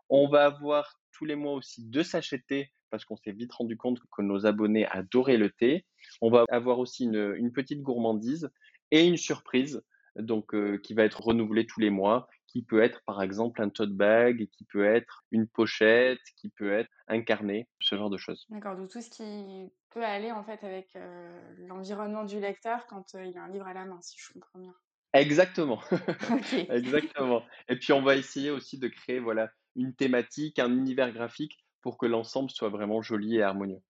On 0.08 0.28
va 0.28 0.46
avoir 0.46 0.98
tous 1.12 1.24
les 1.24 1.36
mois 1.36 1.52
aussi 1.52 1.84
deux 1.84 2.02
sachets 2.02 2.70
parce 2.90 3.04
qu'on 3.04 3.16
s'est 3.16 3.32
vite 3.32 3.52
rendu 3.52 3.76
compte 3.76 4.00
que 4.10 4.22
nos 4.22 4.46
abonnés 4.46 4.86
adoraient 4.86 5.36
le 5.36 5.50
thé. 5.50 5.84
On 6.22 6.30
va 6.30 6.44
avoir 6.48 6.78
aussi 6.78 7.04
une, 7.04 7.34
une 7.36 7.52
petite 7.52 7.82
gourmandise 7.82 8.50
et 8.90 9.04
une 9.04 9.18
surprise 9.18 9.82
donc 10.16 10.54
euh, 10.54 10.78
qui 10.78 10.94
va 10.94 11.04
être 11.04 11.20
renouvelée 11.20 11.66
tous 11.66 11.80
les 11.80 11.90
mois, 11.90 12.28
qui 12.48 12.62
peut 12.62 12.82
être 12.82 13.02
par 13.04 13.22
exemple 13.22 13.62
un 13.62 13.68
tote 13.68 13.92
bag, 13.92 14.48
qui 14.50 14.64
peut 14.64 14.84
être 14.84 15.24
une 15.30 15.46
pochette, 15.46 16.20
qui 16.36 16.48
peut 16.48 16.72
être 16.72 16.90
un 17.06 17.20
carnet, 17.20 17.68
ce 17.80 17.94
genre 17.94 18.10
de 18.10 18.16
choses. 18.16 18.46
D'accord, 18.48 18.76
donc 18.76 18.90
tout 18.90 19.00
ce 19.00 19.10
qui 19.10 19.70
peut 19.90 20.04
aller 20.04 20.32
en 20.32 20.42
fait 20.42 20.64
avec 20.64 20.96
euh, 20.96 21.40
l'environnement 21.58 22.24
du 22.24 22.40
lecteur 22.40 22.86
quand 22.86 23.14
euh, 23.14 23.24
il 23.24 23.36
a 23.38 23.42
un 23.42 23.48
livre 23.48 23.66
à 23.66 23.74
la 23.74 23.84
main, 23.84 24.00
si 24.00 24.16
je 24.18 24.32
comprends 24.32 24.58
bien. 24.58 24.74
Exactement. 25.12 25.80
Exactement. 26.70 27.42
Et 27.68 27.76
puis 27.76 27.92
on 27.92 28.02
va 28.02 28.16
essayer 28.16 28.50
aussi 28.50 28.78
de 28.78 28.88
créer 28.88 29.20
voilà 29.20 29.50
une 29.76 29.94
thématique, 29.94 30.58
un 30.58 30.72
univers 30.72 31.12
graphique 31.12 31.64
pour 31.82 31.98
que 31.98 32.06
l'ensemble 32.06 32.50
soit 32.50 32.70
vraiment 32.70 33.02
joli 33.02 33.36
et 33.36 33.42
harmonieux. 33.42 33.80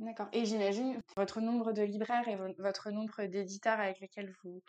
D'accord. 0.00 0.28
Et 0.32 0.44
j'imagine 0.44 1.00
votre 1.16 1.40
nombre 1.40 1.72
de 1.72 1.82
libraires 1.82 2.26
et 2.28 2.34
vo- 2.34 2.54
votre 2.58 2.90
nombre 2.90 3.24
d'éditeurs 3.26 3.78
avec 3.78 4.00
lesquels 4.00 4.32
vous, 4.42 4.60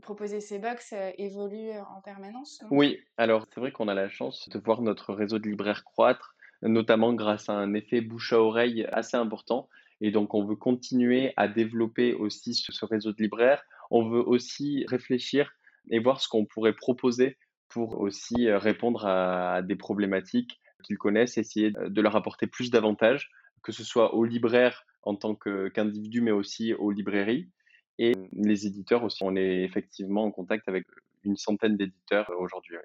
proposez 0.00 0.40
ces 0.40 0.58
box 0.58 0.94
euh, 0.94 1.10
évolue 1.18 1.70
euh, 1.70 1.82
en 1.84 2.00
permanence, 2.00 2.64
Oui, 2.70 2.98
alors 3.18 3.46
c'est 3.52 3.60
vrai 3.60 3.70
qu'on 3.70 3.88
a 3.88 3.94
la 3.94 4.08
chance 4.08 4.48
de 4.48 4.58
voir 4.58 4.80
notre 4.80 5.12
réseau 5.12 5.38
de 5.38 5.48
libraires 5.48 5.84
croître, 5.84 6.34
notamment 6.62 7.12
grâce 7.12 7.50
à 7.50 7.52
un 7.52 7.74
effet 7.74 8.00
bouche 8.00 8.32
à 8.32 8.40
oreille 8.40 8.86
assez 8.92 9.16
important. 9.16 9.68
Et 10.00 10.10
donc 10.10 10.32
on 10.32 10.44
veut 10.44 10.56
continuer 10.56 11.34
à 11.36 11.48
développer 11.48 12.14
aussi 12.14 12.54
ce, 12.54 12.84
réseau 12.86 13.12
de 13.12 13.22
libraires. 13.22 13.62
On 13.90 14.08
veut 14.08 14.22
aussi 14.26 14.86
réfléchir 14.88 15.52
et 15.90 15.98
voir 15.98 16.20
ce 16.20 16.28
qu'on 16.28 16.46
pourrait 16.46 16.74
proposer 16.74 17.36
pour 17.68 18.00
aussi 18.00 18.48
euh, 18.48 18.58
répondre 18.58 19.06
à 19.06 19.60
des 19.60 19.76
problématiques 19.76 20.60
qu'ils 20.82 20.98
connaissent, 20.98 21.36
essayer 21.38 21.70
de 21.70 22.00
leur 22.00 22.16
apporter 22.16 22.46
plus 22.46 22.70
d'avantages, 22.70 23.30
que 23.62 23.72
ce 23.72 23.84
soit 23.84 24.14
aux 24.14 24.24
libraires 24.24 24.84
en 25.02 25.16
tant 25.16 25.34
qu'individus, 25.34 26.20
mais 26.20 26.30
aussi 26.30 26.74
aux 26.74 26.90
librairies. 26.90 27.50
Et 27.98 28.12
les 28.32 28.66
éditeurs 28.66 29.04
aussi, 29.04 29.22
on 29.24 29.36
est 29.36 29.62
effectivement 29.64 30.24
en 30.24 30.30
contact 30.30 30.68
avec 30.68 30.86
une 31.24 31.36
centaine 31.36 31.76
d'éditeurs 31.76 32.30
euh, 32.30 32.36
aujourd'hui. 32.38 32.76
oui. 32.76 32.82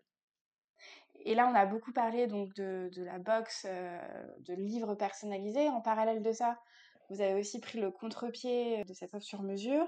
Et 1.19 1.35
là, 1.35 1.49
on 1.51 1.55
a 1.55 1.65
beaucoup 1.65 1.91
parlé 1.91 2.27
donc 2.27 2.53
de, 2.53 2.89
de 2.93 3.03
la 3.03 3.19
box 3.19 3.65
euh, 3.67 3.99
de 4.39 4.53
livres 4.53 4.95
personnalisés. 4.95 5.67
En 5.69 5.81
parallèle 5.81 6.21
de 6.21 6.31
ça, 6.31 6.59
vous 7.09 7.21
avez 7.21 7.39
aussi 7.39 7.59
pris 7.59 7.79
le 7.79 7.91
contre-pied 7.91 8.83
de 8.85 8.93
cette 8.93 9.13
offre 9.13 9.25
sur 9.25 9.43
mesure 9.43 9.87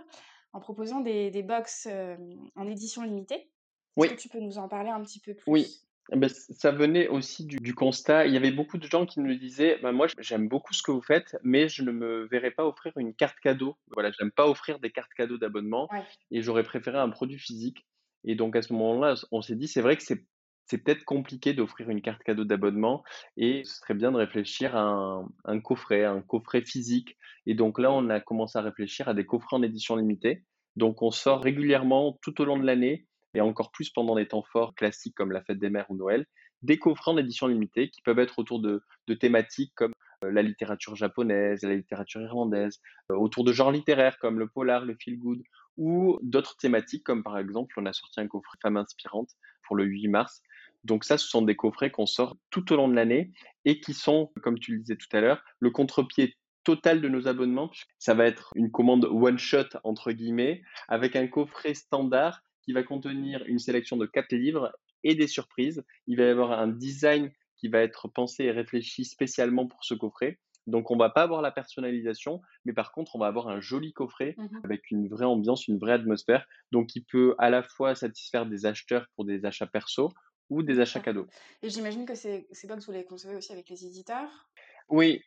en 0.54 0.60
proposant 0.60 1.00
des, 1.02 1.32
des 1.32 1.44
box 1.44 1.88
euh, 1.90 2.18
en 2.56 2.68
édition 2.68 3.04
limitée. 3.04 3.52
Est-ce 3.98 4.08
Oui, 4.08 4.08
que 4.08 4.16
tu 4.16 4.30
peux 4.30 4.40
nous 4.40 4.58
en 4.58 4.68
parler 4.68 4.90
un 4.90 5.02
petit 5.02 5.20
peu 5.20 5.34
oui. 5.48 5.66
plus? 5.66 5.86
Eh 5.86 5.89
ben, 6.16 6.30
ça 6.30 6.72
venait 6.72 7.08
aussi 7.08 7.46
du, 7.46 7.58
du 7.58 7.76
constat. 7.76 8.26
Il 8.28 8.34
y 8.34 8.38
avait 8.38 8.52
beaucoup 8.52 8.78
de 8.78 8.86
gens 8.86 9.06
qui 9.06 9.20
nous 9.20 9.36
disaient, 9.36 9.80
bah, 9.82 9.92
moi 9.92 10.08
j'aime 10.20 10.48
beaucoup 10.48 10.74
ce 10.74 10.82
que 10.82 10.92
vous 10.92 11.02
faites, 11.02 11.38
mais 11.44 11.70
je 11.70 11.84
ne 11.84 11.92
me 11.92 12.28
verrais 12.32 12.52
pas 12.52 12.66
offrir 12.66 12.94
une 12.98 13.14
carte 13.14 13.40
cadeau. 13.42 13.78
Voilà, 13.94 14.12
j'aime 14.18 14.32
pas 14.32 14.48
offrir 14.48 14.80
des 14.80 14.92
cartes 14.92 15.14
cadeaux 15.16 15.38
d'abonnement 15.38 15.88
Ouais. 15.92 16.04
et 16.32 16.42
j'aurais 16.42 16.64
préféré 16.64 16.98
un 16.98 17.10
produit 17.10 17.38
physique. 17.40 17.86
Et 18.24 18.36
donc 18.36 18.56
à 18.56 18.62
ce 18.62 18.74
moment-là, 18.74 19.16
on 19.32 19.42
s'est 19.42 19.56
dit, 19.56 19.68
c'est 19.68 19.82
vrai 19.82 19.98
que 19.98 20.04
c'est 20.04 20.24
c'est 20.66 20.78
peut-être 20.84 21.04
compliqué 21.04 21.54
d'offrir 21.54 21.90
une 21.90 22.00
carte 22.02 22.22
cadeau 22.24 22.44
d'abonnement 22.46 23.04
et 23.38 23.64
ce 23.66 23.78
serait 23.78 23.96
bien 23.96 24.12
de 24.12 24.18
réfléchir 24.18 24.76
à 24.76 24.82
un, 24.82 25.28
un 25.46 25.60
coffret, 25.60 26.06
un 26.06 26.22
coffret 26.22 26.62
physique. 26.62 27.18
Et 27.48 27.56
donc 27.56 27.80
là, 27.80 27.92
on 27.92 28.08
a 28.10 28.20
commencé 28.20 28.56
à 28.60 28.62
réfléchir 28.62 29.08
à 29.10 29.16
des 29.16 29.26
coffrets 29.26 29.56
en 29.56 29.64
édition 29.64 29.96
limitée. 29.96 30.44
Donc 30.76 31.02
on 31.02 31.10
sort 31.10 31.42
régulièrement 31.42 32.20
tout 32.22 32.40
au 32.40 32.46
long 32.46 32.58
de 32.58 32.66
l'année 32.68 33.08
et 33.34 33.42
encore 33.42 33.72
plus 33.72 33.90
pendant 33.90 34.16
les 34.16 34.28
temps 34.28 34.44
forts 34.44 34.76
classiques 34.76 35.16
comme 35.16 35.32
la 35.32 35.42
fête 35.42 35.60
des 35.60 35.70
mères 35.70 35.90
ou 35.90 35.96
Noël, 35.96 36.26
des 36.62 36.78
coffrets 36.78 37.12
en 37.12 37.18
édition 37.18 37.48
limitée 37.48 37.90
qui 37.90 38.02
peuvent 38.02 38.20
être 38.20 38.40
autour 38.40 38.60
de, 38.60 38.84
de 39.08 39.14
thématiques 39.14 39.74
comme 39.76 39.94
euh, 40.24 40.32
la 40.32 40.42
littérature 40.42 40.96
japonaise, 40.96 41.64
la 41.64 41.76
littérature 41.76 42.22
irlandaise, 42.22 42.80
euh, 43.12 43.16
autour 43.16 43.44
de 43.44 43.54
genres 43.54 43.72
littéraires 43.72 44.18
comme 44.20 44.40
le 44.40 44.48
polar, 44.48 44.86
le 44.86 44.96
feel 45.00 45.18
good, 45.18 45.42
ou 45.78 46.20
d'autres 46.22 46.58
thématiques 46.58 47.04
comme 47.04 47.24
par 47.24 47.38
exemple, 47.38 47.76
on 47.78 47.86
a 47.86 47.94
sorti 47.94 48.20
un 48.20 48.28
coffret 48.28 48.58
Femmes 48.62 48.78
inspirantes 48.78 49.32
pour 49.64 49.76
le 49.76 49.86
8 49.86 50.08
mars. 50.10 50.42
Donc 50.84 51.04
ça, 51.04 51.18
ce 51.18 51.28
sont 51.28 51.42
des 51.42 51.56
coffrets 51.56 51.92
qu'on 51.92 52.06
sort 52.06 52.38
tout 52.50 52.72
au 52.74 52.76
long 52.76 52.88
de 52.88 52.96
l'année 52.96 53.32
et 53.66 53.80
qui 53.80 53.94
sont, 53.94 54.32
comme 54.42 54.60
tu 54.60 54.74
le 54.74 54.80
disais 54.80 54.96
tout 54.96 55.16
à 55.16 55.22
l'heure, 55.22 55.44
le 55.60 55.72
contre-pied 55.72 56.36
total 56.64 57.02
de 57.02 57.10
nos 57.10 57.28
abonnements. 57.28 57.72
Ça 57.98 58.14
va 58.14 58.26
être 58.26 58.52
une 58.56 58.72
commande 58.72 59.06
one 59.06 59.38
shot 59.38 59.70
entre 59.84 60.12
guillemets 60.12 60.62
avec 60.88 61.16
un 61.16 61.28
coffret 61.28 61.74
standard 61.74 62.42
qui 62.70 62.74
va 62.74 62.84
contenir 62.84 63.44
une 63.48 63.58
sélection 63.58 63.98
de 63.98 64.06
quatre 64.06 64.32
livres 64.36 64.72
et 65.04 65.16
des 65.16 65.26
surprises. 65.28 65.84
Il 66.06 66.18
va 66.18 66.26
y 66.26 66.28
avoir 66.30 66.52
un 66.52 66.68
design 66.68 67.32
qui 67.56 67.68
va 67.68 67.80
être 67.80 68.08
pensé 68.08 68.44
et 68.46 68.52
réfléchi 68.52 69.06
spécialement 69.06 69.68
pour 69.68 69.84
ce 69.84 69.96
coffret. 69.96 70.40
Donc 70.68 70.92
on 70.92 70.98
va 70.98 71.10
pas 71.10 71.24
avoir 71.24 71.42
la 71.42 71.52
personnalisation, 71.52 72.42
mais 72.64 72.74
par 72.74 72.92
contre 72.92 73.16
on 73.16 73.20
va 73.20 73.26
avoir 73.28 73.48
un 73.48 73.60
joli 73.60 73.92
coffret 73.92 74.36
Mhm. 74.38 74.62
avec 74.64 74.92
une 74.92 75.08
vraie 75.08 75.26
ambiance, 75.26 75.68
une 75.68 75.80
vraie 75.80 75.94
atmosphère, 75.94 76.46
donc 76.72 76.88
qui 76.88 77.02
peut 77.02 77.34
à 77.40 77.50
la 77.50 77.64
fois 77.64 77.96
satisfaire 77.96 78.46
des 78.46 78.68
acheteurs 78.68 79.08
pour 79.16 79.26
des 79.26 79.46
achats 79.46 79.66
perso 79.66 80.14
ou 80.52 80.62
des 80.62 80.80
achats 80.80 81.00
cadeaux. 81.00 81.28
Et 81.64 81.70
j'imagine 81.70 82.06
que 82.06 82.14
ces, 82.16 82.48
ces 82.52 82.68
box, 82.68 82.86
vous 82.86 82.92
les 82.92 83.06
concevez 83.06 83.36
aussi 83.36 83.52
avec 83.52 83.70
les 83.70 83.86
éditeurs? 83.86 84.50
Oui, 84.90 85.22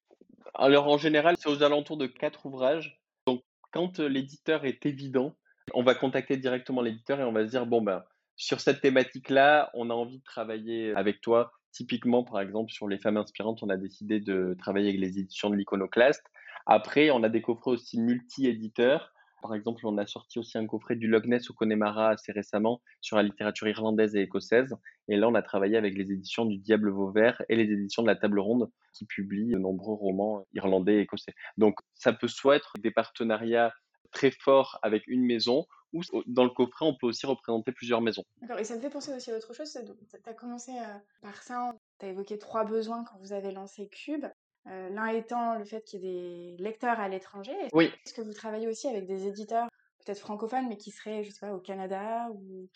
alors 0.55 0.89
en 0.89 0.99
général, 0.99 1.37
c'est 1.39 1.49
aux 1.51 1.63
alentours 1.63 1.97
de 1.97 2.07
quatre 2.07 2.47
ouvrages. 2.47 3.01
Donc 3.27 3.45
quand 3.73 4.01
euh, 4.01 4.09
l'éditeur 4.09 4.65
est 4.65 4.87
évident, 4.87 5.37
on 5.75 5.83
va 5.83 5.95
contacter 5.95 6.37
directement 6.37 6.83
l'éditeur 6.83 7.21
et 7.21 7.25
on 7.25 7.33
va 7.33 7.45
se 7.45 7.51
dire, 7.51 7.67
bon 7.67 7.83
ben, 7.83 8.03
sur 8.37 8.61
cette 8.61 8.81
thématique-là, 8.81 9.71
on 9.75 9.91
a 9.91 9.95
envie 9.95 10.19
de 10.19 10.25
travailler 10.25 10.95
avec 10.97 11.21
toi. 11.21 11.53
Typiquement, 11.71 12.25
par 12.25 12.41
exemple, 12.41 12.71
sur 12.71 12.89
les 12.89 12.99
femmes 12.99 13.17
inspirantes, 13.17 13.63
on 13.63 13.69
a 13.69 13.77
décidé 13.77 14.21
de 14.21 14.57
travailler 14.59 14.89
avec 14.89 15.01
les 15.01 15.19
éditions 15.19 15.49
de 15.49 15.57
l'Iconoclaste. 15.57 16.25
Après, 16.67 17.11
on 17.11 17.23
a 17.23 17.29
des 17.29 17.43
coffrets 17.43 17.71
aussi 17.71 18.01
multi-éditeurs. 18.01 19.13
Par 19.41 19.55
exemple, 19.55 19.85
on 19.85 19.99
a 19.99 20.07
sorti 20.07 20.39
aussi 20.39 20.57
un 20.57 20.67
coffret 20.67 20.95
du 20.95 21.09
Loch 21.09 21.25
Ness 21.25 21.51
au 21.51 21.55
Connemara 21.55 22.11
assez 22.11 22.31
récemment 22.31 22.81
sur 23.01 23.17
la 23.17 23.25
littérature 23.25 23.67
irlandaise 23.67 24.15
et 24.15 24.21
écossaise. 24.21 24.77
Et 25.09 25.17
là, 25.17 25.29
on 25.29 25.35
a 25.35 25.43
travaillé 25.43 25.77
avec 25.77 25.97
les 25.97 26.13
éditions 26.13 26.45
du 26.45 26.59
Diable 26.59 26.91
Vauvert 26.91 27.43
et 27.49 27.57
les 27.57 27.73
éditions 27.73 28.03
de 28.03 28.07
la 28.07 28.17
Table 28.17 28.39
Ronde 28.39 28.71
qui 28.93 29.05
publient 29.05 29.53
de 29.53 29.59
nombreux 29.59 29.95
romans 29.95 30.45
irlandais 30.53 30.97
et 30.97 31.01
écossais. 31.01 31.35
Donc, 31.57 31.75
ça 31.95 32.13
peut 32.13 32.29
soit 32.29 32.57
être 32.57 32.75
des 32.79 32.93
partenariats 32.93 33.73
très 34.13 34.31
forts 34.31 34.79
avec 34.83 35.07
une 35.07 35.25
maison 35.25 35.67
ou 35.93 36.03
dans 36.27 36.45
le 36.45 36.51
coffret, 36.51 36.87
on 36.87 36.97
peut 36.97 37.07
aussi 37.07 37.27
représenter 37.27 37.73
plusieurs 37.73 38.01
maisons. 38.01 38.25
D'accord. 38.41 38.59
Et 38.59 38.65
ça 38.65 38.77
me 38.77 38.81
fait 38.81 38.89
penser 38.91 39.13
aussi 39.15 39.31
à 39.31 39.37
autre 39.37 39.53
chose. 39.53 39.71
Tu 39.73 40.31
as 40.31 40.35
commencé 40.35 40.73
euh, 40.73 40.99
par 41.21 41.43
ça. 41.43 41.73
Tu 41.99 42.07
as 42.07 42.09
évoqué 42.11 42.39
trois 42.39 42.65
besoins 42.65 43.05
quand 43.05 43.19
vous 43.19 43.33
avez 43.33 43.53
lancé 43.53 43.89
Cube. 43.89 44.25
Euh, 44.69 44.89
L'un 44.91 45.09
étant 45.09 45.59
le 45.59 45.65
fait 45.65 45.83
qu'il 45.83 46.05
y 46.05 46.09
ait 46.09 46.57
des 46.57 46.63
lecteurs 46.63 46.99
à 47.01 47.09
l'étranger. 47.09 47.53
Oui, 47.73 47.87
Est-ce 48.07 48.15
que 48.15 48.23
vous 48.23 48.33
travaillez 48.33 48.69
aussi 48.69 48.87
avec 48.89 49.07
des 49.07 49.27
éditeurs 49.27 49.69
peut-être 50.05 50.21
francophones, 50.21 50.69
mais 50.69 50.77
qui 50.77 50.91
seraient, 50.93 51.25
je 51.25 51.31
sais 51.31 51.41
pas, 51.41 51.53
au 51.53 51.61
Canada 51.61 52.29
ou 52.33 52.69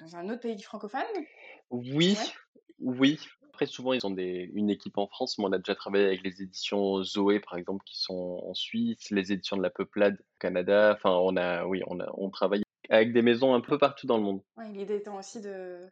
dans 0.00 0.16
un 0.16 0.28
autre 0.28 0.40
pays 0.40 0.60
francophone? 0.62 1.02
oui, 1.70 2.16
Ouais. 2.80 2.94
oui. 2.98 3.18
Après, 3.54 3.66
souvent, 3.66 3.92
ils 3.92 4.04
ont 4.04 4.10
des, 4.10 4.50
une 4.54 4.68
équipe 4.68 4.98
en 4.98 5.06
France, 5.06 5.38
mais 5.38 5.44
on 5.44 5.52
a 5.52 5.58
déjà 5.58 5.76
travaillé 5.76 6.06
avec 6.06 6.24
les 6.24 6.42
éditions 6.42 7.04
Zoé, 7.04 7.38
par 7.38 7.56
exemple, 7.56 7.84
qui 7.84 7.96
sont 7.96 8.42
en 8.44 8.52
Suisse, 8.52 9.10
les 9.12 9.30
éditions 9.30 9.56
de 9.56 9.62
la 9.62 9.70
Peuplade 9.70 10.16
au 10.20 10.38
Canada. 10.40 10.92
Enfin, 10.96 11.10
on 11.10 11.36
a, 11.36 11.64
oui, 11.64 11.80
on 11.86 12.00
a, 12.00 12.12
on 12.14 12.30
travaille 12.30 12.64
avec 12.90 13.12
des 13.12 13.22
maisons 13.22 13.54
un 13.54 13.60
peu 13.60 13.78
partout 13.78 14.08
dans 14.08 14.16
le 14.16 14.24
monde. 14.24 14.42
Ouais, 14.56 14.68
L'idée 14.72 14.96
étant 14.96 15.16
aussi 15.16 15.40
de, 15.40 15.88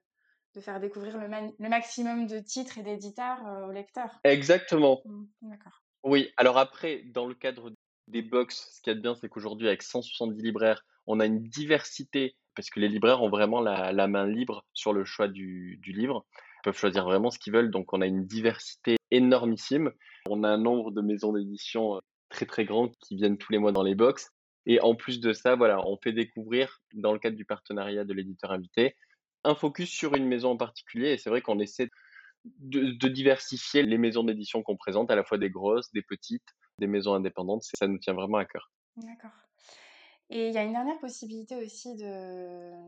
de 0.57 0.61
faire 0.61 0.81
découvrir 0.81 1.17
le, 1.19 1.69
maximum 1.69 2.27
de 2.27 2.41
titres 2.41 2.79
et 2.79 2.83
d'éditeurs 2.83 3.47
euh, 3.47 3.69
aux 3.69 3.71
lecteurs. 3.71 4.19
Exactement. 4.25 5.01
Mm, 5.05 5.25
D'accord. 5.43 5.85
Oui. 6.03 6.33
Alors 6.39 6.59
après, 6.59 7.05
dans 7.15 7.27
le 7.27 7.35
cadre 7.35 7.71
des 8.09 8.23
box, 8.23 8.73
ce 8.73 8.83
qu'il 8.83 8.91
y 8.91 8.95
a 8.95 8.97
de 8.97 9.03
bien, 9.03 9.15
c'est 9.15 9.29
qu'aujourd'hui, 9.29 9.69
avec 9.69 9.83
170 9.83 10.43
libraires, 10.43 10.85
on 11.07 11.21
a 11.21 11.27
une 11.27 11.45
diversité, 11.45 12.35
parce 12.57 12.71
que 12.71 12.81
les 12.81 12.89
libraires 12.89 13.23
ont 13.23 13.31
vraiment 13.31 13.61
la, 13.61 13.93
la 13.93 14.09
main 14.09 14.27
libre 14.27 14.65
sur 14.73 14.93
le 14.93 15.05
choix 15.05 15.29
du, 15.29 15.79
du 15.81 15.93
livre. 15.93 16.27
Peuvent 16.63 16.77
choisir 16.77 17.05
vraiment 17.05 17.31
ce 17.31 17.39
qu'ils 17.39 17.53
veulent, 17.53 17.71
donc 17.71 17.93
on 17.93 18.01
a 18.01 18.07
une 18.07 18.27
diversité 18.27 18.97
énormissime. 19.11 19.91
On 20.29 20.45
a 20.45 20.49
un 20.49 20.59
nombre 20.59 20.93
de 20.93 21.01
maisons 21.01 21.33
d'édition 21.33 21.97
euh, 21.97 22.01
très 22.29 22.47
très 22.47 22.65
grand 22.65 22.89
qui 23.01 23.17
viennent 23.17 23.39
tous 23.39 23.53
les 23.53 23.59
mois 23.59 23.73
dans 23.73 23.83
les 23.83 23.95
box. 23.95 24.31
Et 24.67 24.81
en 24.81 24.95
plus 24.95 25.21
de 25.21 25.33
ça, 25.33 25.57
voilà, 25.57 25.81
on 25.87 25.97
fait 25.97 26.13
découvrir, 26.13 26.81
dans 26.95 27.13
le 27.13 27.19
cadre 27.19 27.37
du 27.37 27.45
partenariat 27.45 28.05
de 28.05 28.13
l'éditeur 28.13 28.53
invité, 28.53 28.95
un 29.45 29.57
focus 29.57 29.91
sur 29.91 30.15
une 30.15 30.27
maison 30.27 30.51
en 30.51 30.57
particulier. 30.57 31.13
Et 31.13 31.19
c'est 31.19 31.31
vrai 31.31 31.43
qu'on 31.43 31.59
essaie 31.59 31.91
de, 32.45 32.93
de 32.93 33.09
diversifier 33.09 33.83
les 33.83 33.99
maisons 33.99 34.23
d'édition 34.23 34.63
qu'on 34.63 34.77
présente, 34.77 35.11
à 35.11 35.17
la 35.17 35.25
fois 35.25 35.39
des 35.39 35.51
grosses, 35.51 35.91
des 35.93 36.03
petites, 36.03 36.47
des 36.79 36.87
maisons 36.87 37.15
indépendantes. 37.15 37.65
Ça 37.77 37.89
nous 37.89 37.99
tient 37.99 38.15
vraiment 38.15 38.39
à 38.39 38.45
cœur. 38.45 38.71
D'accord. 38.97 39.33
Et 40.35 40.49
il 40.49 40.55
y 40.55 40.57
a 40.57 40.63
une 40.63 40.73
dernière 40.73 40.99
possibilité 40.99 41.57
aussi 41.57 41.95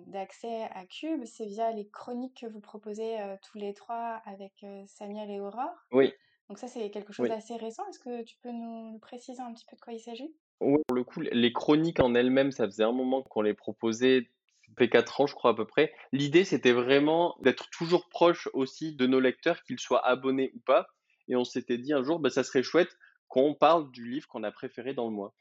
d'accès 0.07 0.63
à 0.73 0.87
Cube, 0.87 1.25
c'est 1.27 1.45
via 1.45 1.73
les 1.73 1.87
chroniques 1.87 2.41
que 2.41 2.47
vous 2.47 2.61
proposez 2.61 3.21
euh, 3.21 3.37
tous 3.43 3.59
les 3.59 3.75
trois 3.75 4.23
avec 4.25 4.53
euh, 4.65 4.83
Samuel 4.87 5.31
et 5.31 5.41
Aurore. 5.41 5.77
Oui, 5.93 6.11
Donc 6.49 6.59
ça, 6.59 6.69
c'est 6.69 6.91
quelque 6.91 7.13
chose 7.13 7.25
oui. 7.25 7.29
d'assez 7.29 7.57
récent. 7.57 7.87
Est-ce 7.91 7.99
que 7.99 8.23
tu 8.23 8.37
peux 8.43 8.51
nous 8.51 8.99
préciser 8.99 9.43
un 9.43 9.53
petit 9.53 9.67
peu 9.69 9.77
de 9.77 9.81
quoi 9.83 9.93
il 9.93 10.01
s'agit? 10.01 10.35
Ouais, 10.63 10.81
pour 10.89 10.97
le 10.97 11.05
coup, 11.05 11.21
les 11.21 11.53
chroniques 11.53 12.01
en 12.01 12.15
elles-mêmes, 12.15 12.51
ça 12.51 12.65
faisait 12.65 12.83
un 12.83 12.93
moment 12.93 13.23
qu'on 13.23 13.43
les 13.43 13.53
proposait, 13.53 14.31
ça 14.67 14.73
fait 14.79 14.89
quatre 14.89 15.21
ans, 15.21 15.27
je 15.27 15.35
crois, 15.35 15.51
à 15.51 15.55
peu 15.55 15.67
près. 15.67 15.93
L'idée, 16.13 16.45
c'était 16.45 16.73
vraiment 16.73 17.37
d'être 17.43 17.69
toujours 17.69 18.09
proche 18.09 18.49
aussi 18.55 18.97
de 18.97 19.07
nos 19.07 19.21
lecteurs, 19.21 19.63
qu'ils 19.65 19.81
soient 19.81 20.07
abonnés 20.07 20.51
ou 20.55 20.61
pas. 20.61 20.87
et 21.29 21.37
on 21.37 21.45
s'était 21.45 21.77
dit 21.77 21.93
un 21.93 22.03
jour, 22.03 22.21
bah, 22.21 22.31
ça 22.31 22.43
serait 22.43 22.63
chouette 22.63 22.97
qu'on 23.29 23.55
parle 23.55 23.91
du 23.91 24.09
livre 24.09 24.29
qu'on 24.29 24.45
a 24.45 24.51
préféré 24.51 24.95
dans 24.95 25.09
le 25.09 25.15
mois. 25.15 25.35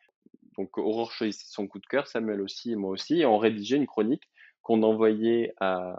Donc 0.57 0.77
Aurore 0.77 1.11
choisissait 1.11 1.47
son 1.49 1.67
coup 1.67 1.79
de 1.79 1.85
cœur, 1.85 2.07
Samuel 2.07 2.41
aussi 2.41 2.71
et 2.71 2.75
moi 2.75 2.91
aussi, 2.91 3.21
et 3.21 3.25
on 3.25 3.37
rédigeait 3.37 3.77
une 3.77 3.87
chronique 3.87 4.29
qu'on 4.61 4.81
envoyait 4.83 5.53
à, 5.59 5.97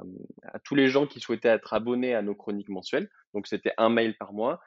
tous 0.65 0.75
les 0.75 0.89
gens 0.89 1.07
qui 1.07 1.21
souhaitaient 1.21 1.49
être 1.49 1.75
abonnés 1.75 2.15
à 2.15 2.23
nos 2.23 2.35
chroniques 2.35 2.71
mensuelles. 2.71 3.11
Donc 3.35 3.47
c'était 3.47 3.75
un 3.77 3.91
mail 3.91 4.17
par 4.17 4.33
mois. 4.33 4.61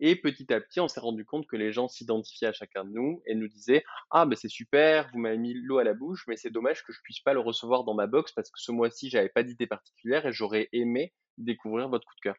Et 0.00 0.16
petit 0.16 0.52
à 0.52 0.60
petit, 0.60 0.80
on 0.80 0.88
s'est 0.88 1.00
rendu 1.00 1.24
compte 1.24 1.46
que 1.46 1.54
les 1.54 1.70
gens 1.70 1.86
s'identifiaient 1.86 2.48
à 2.48 2.52
chacun 2.52 2.84
de 2.84 2.90
nous 2.90 3.22
et 3.26 3.34
nous 3.34 3.48
disaient 3.48 3.84
Ah, 4.10 4.26
ben 4.26 4.36
c'est 4.36 4.48
super, 4.48 5.10
vous 5.12 5.18
m'avez 5.20 5.36
mis 5.36 5.54
l'eau 5.54 5.78
à 5.78 5.84
la 5.84 5.92
bouche, 5.94 6.24
mais 6.26 6.36
c'est 6.36 6.50
dommage 6.50 6.82
que 6.82 6.92
je 6.92 7.00
puisse 7.04 7.20
pas 7.20 7.34
le 7.34 7.40
recevoir 7.40 7.84
dans 7.84 7.94
ma 7.94 8.06
box 8.06 8.32
parce 8.32 8.50
que 8.50 8.58
ce 8.58 8.72
mois-ci, 8.72 9.10
j'avais 9.10 9.28
pas 9.28 9.42
d'idée 9.42 9.66
particulière 9.66 10.26
et 10.26 10.32
j'aurais 10.32 10.68
aimé 10.72 11.12
découvrir 11.36 11.88
votre 11.88 12.06
coup 12.06 12.16
de 12.16 12.20
cœur. 12.20 12.36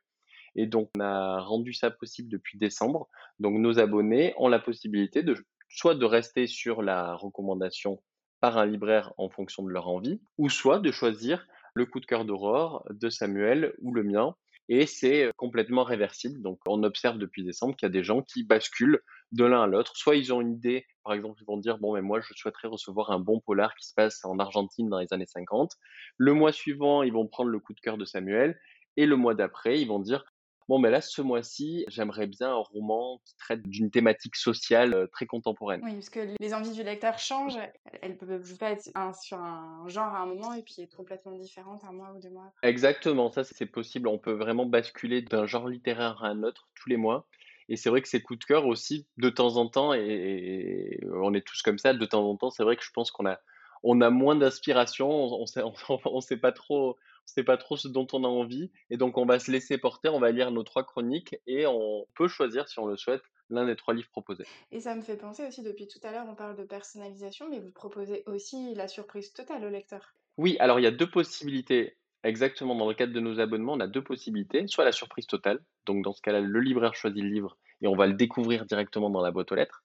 Et 0.55 0.67
donc, 0.67 0.89
on 0.97 0.99
a 0.99 1.39
rendu 1.41 1.73
ça 1.73 1.89
possible 1.89 2.29
depuis 2.29 2.57
décembre. 2.57 3.07
Donc, 3.39 3.57
nos 3.57 3.79
abonnés 3.79 4.33
ont 4.37 4.47
la 4.47 4.59
possibilité 4.59 5.23
de 5.23 5.35
soit 5.73 5.95
de 5.95 6.05
rester 6.05 6.47
sur 6.47 6.81
la 6.81 7.15
recommandation 7.15 8.01
par 8.39 8.57
un 8.57 8.65
libraire 8.65 9.13
en 9.17 9.29
fonction 9.29 9.63
de 9.63 9.69
leur 9.69 9.87
envie, 9.87 10.21
ou 10.37 10.49
soit 10.49 10.79
de 10.79 10.91
choisir 10.91 11.47
le 11.73 11.85
coup 11.85 11.99
de 11.99 12.05
cœur 12.05 12.25
d'Aurore, 12.25 12.85
de 12.89 13.09
Samuel 13.09 13.73
ou 13.81 13.93
le 13.93 14.03
mien. 14.03 14.35
Et 14.69 14.85
c'est 14.85 15.29
complètement 15.35 15.83
réversible. 15.83 16.41
Donc, 16.41 16.59
on 16.67 16.83
observe 16.83 17.17
depuis 17.17 17.43
décembre 17.43 17.75
qu'il 17.75 17.85
y 17.85 17.91
a 17.91 17.91
des 17.91 18.03
gens 18.03 18.21
qui 18.21 18.43
basculent 18.43 19.01
de 19.31 19.43
l'un 19.43 19.63
à 19.63 19.67
l'autre. 19.67 19.97
Soit 19.97 20.15
ils 20.15 20.31
ont 20.31 20.39
une 20.39 20.53
idée, 20.53 20.85
par 21.03 21.13
exemple, 21.13 21.41
ils 21.41 21.45
vont 21.45 21.57
dire, 21.57 21.79
bon, 21.79 21.95
mais 21.95 22.01
moi, 22.01 22.21
je 22.21 22.33
souhaiterais 22.33 22.67
recevoir 22.67 23.11
un 23.11 23.19
bon 23.19 23.41
polar 23.41 23.75
qui 23.75 23.87
se 23.87 23.93
passe 23.93 24.23
en 24.23 24.39
Argentine 24.39 24.89
dans 24.89 24.99
les 24.99 25.11
années 25.11 25.25
50. 25.25 25.71
Le 26.17 26.33
mois 26.33 26.53
suivant, 26.53 27.03
ils 27.03 27.11
vont 27.11 27.27
prendre 27.27 27.49
le 27.49 27.59
coup 27.59 27.73
de 27.73 27.79
cœur 27.81 27.97
de 27.97 28.05
Samuel. 28.05 28.57
Et 28.95 29.05
le 29.05 29.17
mois 29.17 29.33
d'après, 29.33 29.81
ils 29.81 29.87
vont 29.87 29.99
dire, 29.99 30.23
Bon, 30.69 30.79
mais 30.79 30.89
là, 30.89 31.01
ce 31.01 31.21
mois-ci, 31.21 31.85
j'aimerais 31.87 32.27
bien 32.27 32.51
un 32.51 32.63
roman 32.73 33.19
qui 33.25 33.35
traite 33.37 33.63
d'une 33.63 33.91
thématique 33.91 34.35
sociale 34.35 35.07
très 35.11 35.25
contemporaine. 35.25 35.81
Oui, 35.83 35.93
parce 35.93 36.09
que 36.09 36.19
les 36.39 36.53
envies 36.53 36.71
du 36.71 36.83
lecteur 36.83 37.19
changent. 37.19 37.59
Elles 38.01 38.17
peuvent 38.17 38.57
pas 38.57 38.71
être 38.71 38.89
sur 39.21 39.37
un 39.37 39.87
genre 39.87 40.13
à 40.15 40.19
un 40.19 40.25
moment 40.25 40.53
et 40.53 40.63
puis 40.63 40.81
être 40.81 40.95
complètement 40.95 41.33
différentes 41.33 41.83
un 41.83 41.91
mois 41.91 42.13
ou 42.15 42.19
deux 42.19 42.29
mois. 42.29 42.53
Exactement, 42.61 43.31
ça, 43.31 43.43
c'est 43.43 43.65
possible. 43.65 44.07
On 44.07 44.17
peut 44.17 44.33
vraiment 44.33 44.65
basculer 44.65 45.21
d'un 45.21 45.45
genre 45.45 45.67
littéraire 45.67 46.23
à 46.23 46.27
un 46.27 46.43
autre 46.43 46.69
tous 46.75 46.89
les 46.89 46.97
mois. 46.97 47.27
Et 47.69 47.77
c'est 47.77 47.89
vrai 47.89 48.01
que 48.01 48.07
ces 48.07 48.21
coups 48.21 48.39
de 48.39 48.45
cœur 48.45 48.65
aussi, 48.65 49.07
de 49.17 49.29
temps 49.29 49.55
en 49.57 49.67
temps, 49.67 49.93
et, 49.93 50.99
on 51.13 51.33
est 51.33 51.45
tous 51.45 51.61
comme 51.61 51.77
ça, 51.77 51.93
de 51.93 52.05
temps 52.05 52.27
en 52.29 52.35
temps, 52.35 52.49
c'est 52.49 52.63
vrai 52.63 52.75
que 52.75 52.83
je 52.83 52.91
pense 52.91 53.09
qu'on 53.11 53.25
a, 53.25 53.39
on 53.83 54.01
a 54.01 54.09
moins 54.09 54.35
d'inspiration, 54.35 55.09
on 55.09 55.45
ne 55.45 56.21
sait 56.21 56.37
pas 56.37 56.51
trop 56.51 56.97
c'est 57.25 57.43
pas 57.43 57.57
trop 57.57 57.77
ce 57.77 57.87
dont 57.87 58.07
on 58.13 58.23
a 58.23 58.27
envie. 58.27 58.71
Et 58.89 58.97
donc, 58.97 59.17
on 59.17 59.25
va 59.25 59.39
se 59.39 59.51
laisser 59.51 59.77
porter, 59.77 60.09
on 60.09 60.19
va 60.19 60.31
lire 60.31 60.51
nos 60.51 60.63
trois 60.63 60.83
chroniques 60.83 61.35
et 61.47 61.65
on 61.65 62.05
peut 62.15 62.27
choisir, 62.27 62.67
si 62.69 62.79
on 62.79 62.85
le 62.85 62.97
souhaite, 62.97 63.23
l'un 63.49 63.65
des 63.65 63.75
trois 63.75 63.93
livres 63.93 64.09
proposés. 64.09 64.45
Et 64.71 64.79
ça 64.79 64.95
me 64.95 65.01
fait 65.01 65.17
penser 65.17 65.45
aussi, 65.45 65.63
depuis 65.63 65.87
tout 65.87 65.99
à 66.03 66.11
l'heure, 66.11 66.25
on 66.29 66.35
parle 66.35 66.55
de 66.55 66.63
personnalisation, 66.63 67.49
mais 67.49 67.59
vous 67.59 67.71
proposez 67.71 68.23
aussi 68.25 68.73
la 68.75 68.87
surprise 68.87 69.33
totale 69.33 69.63
au 69.65 69.69
lecteur. 69.69 70.15
Oui, 70.37 70.57
alors 70.59 70.79
il 70.79 70.83
y 70.83 70.87
a 70.87 70.91
deux 70.91 71.09
possibilités. 71.09 71.97
Exactement, 72.23 72.73
dans 72.75 72.87
le 72.87 72.95
cadre 72.95 73.13
de 73.13 73.19
nos 73.19 73.39
abonnements, 73.39 73.73
on 73.73 73.79
a 73.81 73.87
deux 73.87 74.03
possibilités. 74.03 74.65
Soit 74.67 74.85
la 74.85 74.93
surprise 74.93 75.27
totale, 75.27 75.61
donc 75.85 76.03
dans 76.03 76.13
ce 76.13 76.21
cas-là, 76.21 76.39
le 76.39 76.59
libraire 76.61 76.95
choisit 76.95 77.21
le 77.21 77.29
livre 77.29 77.57
et 77.81 77.87
on 77.87 77.95
va 77.95 78.07
le 78.07 78.13
découvrir 78.13 78.65
directement 78.65 79.09
dans 79.09 79.21
la 79.21 79.31
boîte 79.31 79.51
aux 79.51 79.55
lettres. 79.55 79.83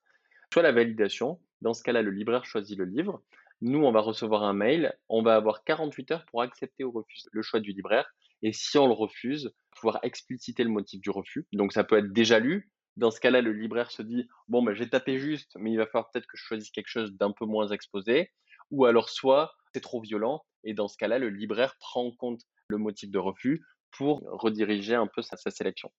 Soit 0.53 0.63
la 0.63 0.71
validation, 0.71 1.39
dans 1.61 1.73
ce 1.73 1.83
cas-là, 1.83 2.01
le 2.01 2.11
libraire 2.11 2.45
choisit 2.45 2.77
le 2.77 2.85
livre. 2.85 3.21
Nous, 3.61 3.79
on 3.79 3.91
va 3.91 4.01
recevoir 4.01 4.43
un 4.43 4.53
mail, 4.53 4.93
on 5.09 5.21
va 5.21 5.35
avoir 5.35 5.63
48 5.63 6.11
heures 6.11 6.25
pour 6.27 6.41
accepter 6.41 6.83
ou 6.83 6.91
refuser 6.91 7.29
le 7.31 7.41
choix 7.41 7.59
du 7.59 7.71
libraire. 7.71 8.09
Et 8.41 8.53
si 8.53 8.77
on 8.77 8.87
le 8.87 8.93
refuse, 8.93 9.51
pouvoir 9.75 9.99
expliciter 10.03 10.63
le 10.63 10.69
motif 10.69 11.01
du 11.01 11.09
refus. 11.09 11.45
Donc 11.51 11.73
ça 11.73 11.83
peut 11.83 11.97
être 11.97 12.13
déjà 12.13 12.39
lu. 12.39 12.71
Dans 12.95 13.11
ce 13.11 13.19
cas-là, 13.19 13.41
le 13.41 13.51
libraire 13.51 13.91
se 13.91 14.01
dit 14.01 14.27
bon, 14.47 14.63
ben, 14.63 14.73
j'ai 14.73 14.89
tapé 14.89 15.19
juste, 15.19 15.51
mais 15.57 15.71
il 15.71 15.77
va 15.77 15.85
falloir 15.85 16.09
peut-être 16.11 16.27
que 16.27 16.37
je 16.37 16.43
choisisse 16.43 16.71
quelque 16.71 16.87
chose 16.87 17.11
d'un 17.13 17.31
peu 17.31 17.45
moins 17.45 17.67
exposé. 17.67 18.31
Ou 18.71 18.85
alors 18.85 19.09
soit 19.09 19.53
c'est 19.73 19.81
trop 19.81 20.01
violent, 20.01 20.43
et 20.63 20.73
dans 20.73 20.87
ce 20.87 20.97
cas-là, 20.97 21.19
le 21.19 21.29
libraire 21.29 21.75
prend 21.79 22.05
en 22.05 22.11
compte 22.11 22.41
le 22.69 22.77
motif 22.77 23.11
de 23.11 23.19
refus 23.19 23.63
pour 23.91 24.21
rediriger 24.31 24.95
un 24.95 25.07
peu 25.07 25.21
sa, 25.21 25.37
sélection. 25.51 25.91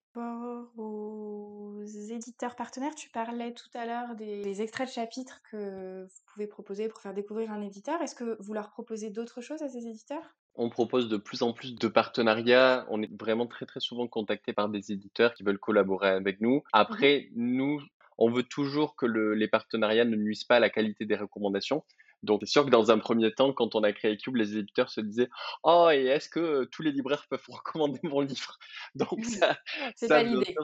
Aux 1.80 1.86
éditeurs 1.86 2.56
partenaires, 2.56 2.94
tu 2.94 3.08
parlais 3.10 3.52
tout 3.52 3.70
à 3.74 3.86
l'heure 3.86 4.14
des, 4.14 4.62
extraits 4.62 4.88
de 4.88 4.92
chapitres 4.92 5.40
que 5.50 6.04
vous 6.04 6.32
pouvez 6.32 6.46
proposer 6.46 6.88
pour 6.88 7.00
faire 7.00 7.14
découvrir 7.14 7.50
un 7.50 7.62
éditeur. 7.62 8.00
Est-ce 8.02 8.14
que 8.14 8.36
vous 8.40 8.52
leur 8.52 8.70
proposez 8.70 9.10
d'autres 9.10 9.40
choses 9.40 9.62
à 9.62 9.68
ces 9.68 9.86
éditeurs? 9.86 10.22
On 10.56 10.68
propose 10.68 11.08
de 11.08 11.16
plus 11.16 11.42
en 11.42 11.52
plus 11.52 11.74
de 11.74 11.88
partenariats. 11.88 12.86
On 12.90 13.02
est 13.02 13.10
vraiment 13.18 13.46
très 13.46 13.66
très 13.66 13.80
souvent 13.80 14.08
contacté 14.08 14.52
par 14.52 14.68
des 14.68 14.92
éditeurs 14.92 15.34
qui 15.34 15.42
veulent 15.42 15.58
collaborer 15.58 16.10
avec 16.10 16.40
nous. 16.40 16.62
Après, 16.72 17.28
mmh 17.34 17.40
nous, 17.40 17.82
on 18.18 18.30
veut 18.30 18.42
toujours 18.42 18.96
que 18.96 19.06
les 19.06 19.48
partenariats 19.48 20.04
ne 20.04 20.16
nuisent 20.16 20.44
pas 20.44 20.56
à 20.56 20.60
la 20.60 20.68
qualité 20.68 21.06
des 21.06 21.16
recommandations. 21.16 21.84
Donc, 22.22 22.40
c'est 22.42 22.50
sûr 22.50 22.64
que 22.64 22.70
dans 22.70 22.90
un 22.90 22.98
premier 22.98 23.32
temps, 23.32 23.52
quand 23.52 23.74
on 23.74 23.82
a 23.82 23.92
créé 23.92 24.16
Cube, 24.16 24.36
les 24.36 24.56
éditeurs 24.56 24.90
se 24.90 25.00
disaient 25.00 25.30
Oh, 25.62 25.88
et 25.90 26.04
est-ce 26.04 26.28
que 26.28 26.64
tous 26.64 26.82
les 26.82 26.92
libraires 26.92 27.26
peuvent 27.28 27.44
recommander 27.48 28.00
mon 28.02 28.20
livre? 28.20 28.58
Donc, 28.94 29.24
ça. 29.24 29.58
c'est 29.96 30.08
pas 30.08 30.22
l'idée. 30.22 30.54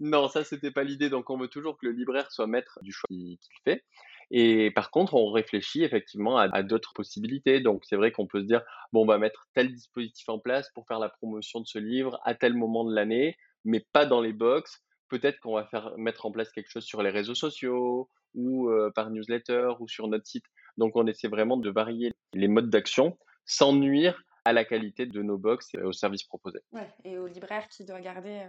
non, 0.00 0.28
ça, 0.28 0.44
c'était 0.44 0.70
pas 0.70 0.84
l'idée. 0.84 1.08
Donc, 1.08 1.30
on 1.30 1.38
veut 1.38 1.48
toujours 1.48 1.78
que 1.78 1.86
le 1.86 1.92
libraire 1.92 2.30
soit 2.30 2.46
maître 2.46 2.78
du 2.82 2.92
choix 2.92 3.08
qu'il 3.08 3.38
fait. 3.64 3.84
Et 4.32 4.70
par 4.70 4.90
contre, 4.92 5.14
on 5.14 5.32
réfléchit 5.32 5.82
effectivement 5.82 6.36
à, 6.36 6.62
d'autres 6.62 6.92
possibilités. 6.94 7.60
Donc, 7.60 7.84
c'est 7.84 7.96
vrai 7.96 8.12
qu'on 8.12 8.26
peut 8.26 8.40
se 8.40 8.46
dire 8.46 8.62
Bon, 8.92 9.02
on 9.02 9.06
va 9.06 9.18
mettre 9.18 9.48
tel 9.54 9.72
dispositif 9.72 10.28
en 10.28 10.38
place 10.38 10.70
pour 10.72 10.86
faire 10.86 10.98
la 10.98 11.08
promotion 11.08 11.60
de 11.60 11.66
ce 11.66 11.78
livre 11.78 12.20
à 12.24 12.34
tel 12.34 12.54
moment 12.54 12.84
de 12.84 12.94
l'année, 12.94 13.36
mais 13.64 13.84
pas 13.92 14.06
dans 14.06 14.20
les 14.20 14.32
box. 14.32 14.82
Peut-être 15.08 15.40
qu'on 15.40 15.54
va 15.54 15.64
faire 15.64 15.92
mettre 15.96 16.26
en 16.26 16.30
place 16.30 16.52
quelque 16.52 16.70
chose 16.70 16.84
sur 16.84 17.02
les 17.02 17.10
réseaux 17.10 17.34
sociaux 17.34 18.08
ou 18.34 18.70
par 18.94 19.10
newsletter 19.10 19.72
ou 19.80 19.88
sur 19.88 20.06
notre 20.06 20.26
site. 20.26 20.44
Donc 20.80 20.96
on 20.96 21.06
essaie 21.06 21.28
vraiment 21.28 21.56
de 21.56 21.70
varier 21.70 22.10
les 22.34 22.48
modes 22.48 22.70
d'action 22.70 23.16
sans 23.44 23.72
nuire 23.72 24.24
à 24.44 24.52
la 24.52 24.64
qualité 24.64 25.06
de 25.06 25.22
nos 25.22 25.38
box 25.38 25.74
et 25.74 25.82
aux 25.82 25.92
services 25.92 26.24
proposés. 26.24 26.60
Ouais, 26.72 26.88
et 27.04 27.18
au 27.18 27.26
libraire 27.26 27.68
qui 27.68 27.84
doit 27.84 28.00
garder 28.00 28.46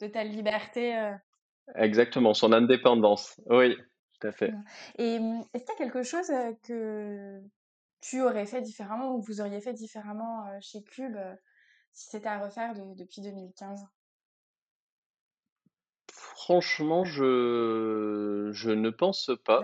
de 0.00 0.06
telle 0.06 0.30
liberté. 0.30 1.12
Exactement, 1.74 2.32
son 2.32 2.52
indépendance. 2.52 3.40
Oui, 3.46 3.76
tout 4.20 4.28
à 4.28 4.32
fait. 4.32 4.52
Et 4.98 5.18
mmh, 5.18 5.44
est-ce 5.52 5.64
qu'il 5.64 5.72
y 5.72 5.82
a 5.82 5.84
quelque 5.84 6.02
chose 6.04 6.30
que 6.62 7.40
tu 8.00 8.22
aurais 8.22 8.46
fait 8.46 8.62
différemment 8.62 9.14
ou 9.14 9.20
que 9.20 9.26
vous 9.26 9.40
auriez 9.40 9.60
fait 9.60 9.74
différemment 9.74 10.46
chez 10.60 10.82
Cube 10.84 11.18
si 11.92 12.08
c'était 12.08 12.28
à 12.28 12.38
refaire 12.38 12.74
depuis 12.94 13.20
2015 13.22 13.84
Franchement, 16.42 17.04
je, 17.04 18.48
je 18.50 18.70
ne 18.70 18.88
pense 18.88 19.30
pas. 19.44 19.60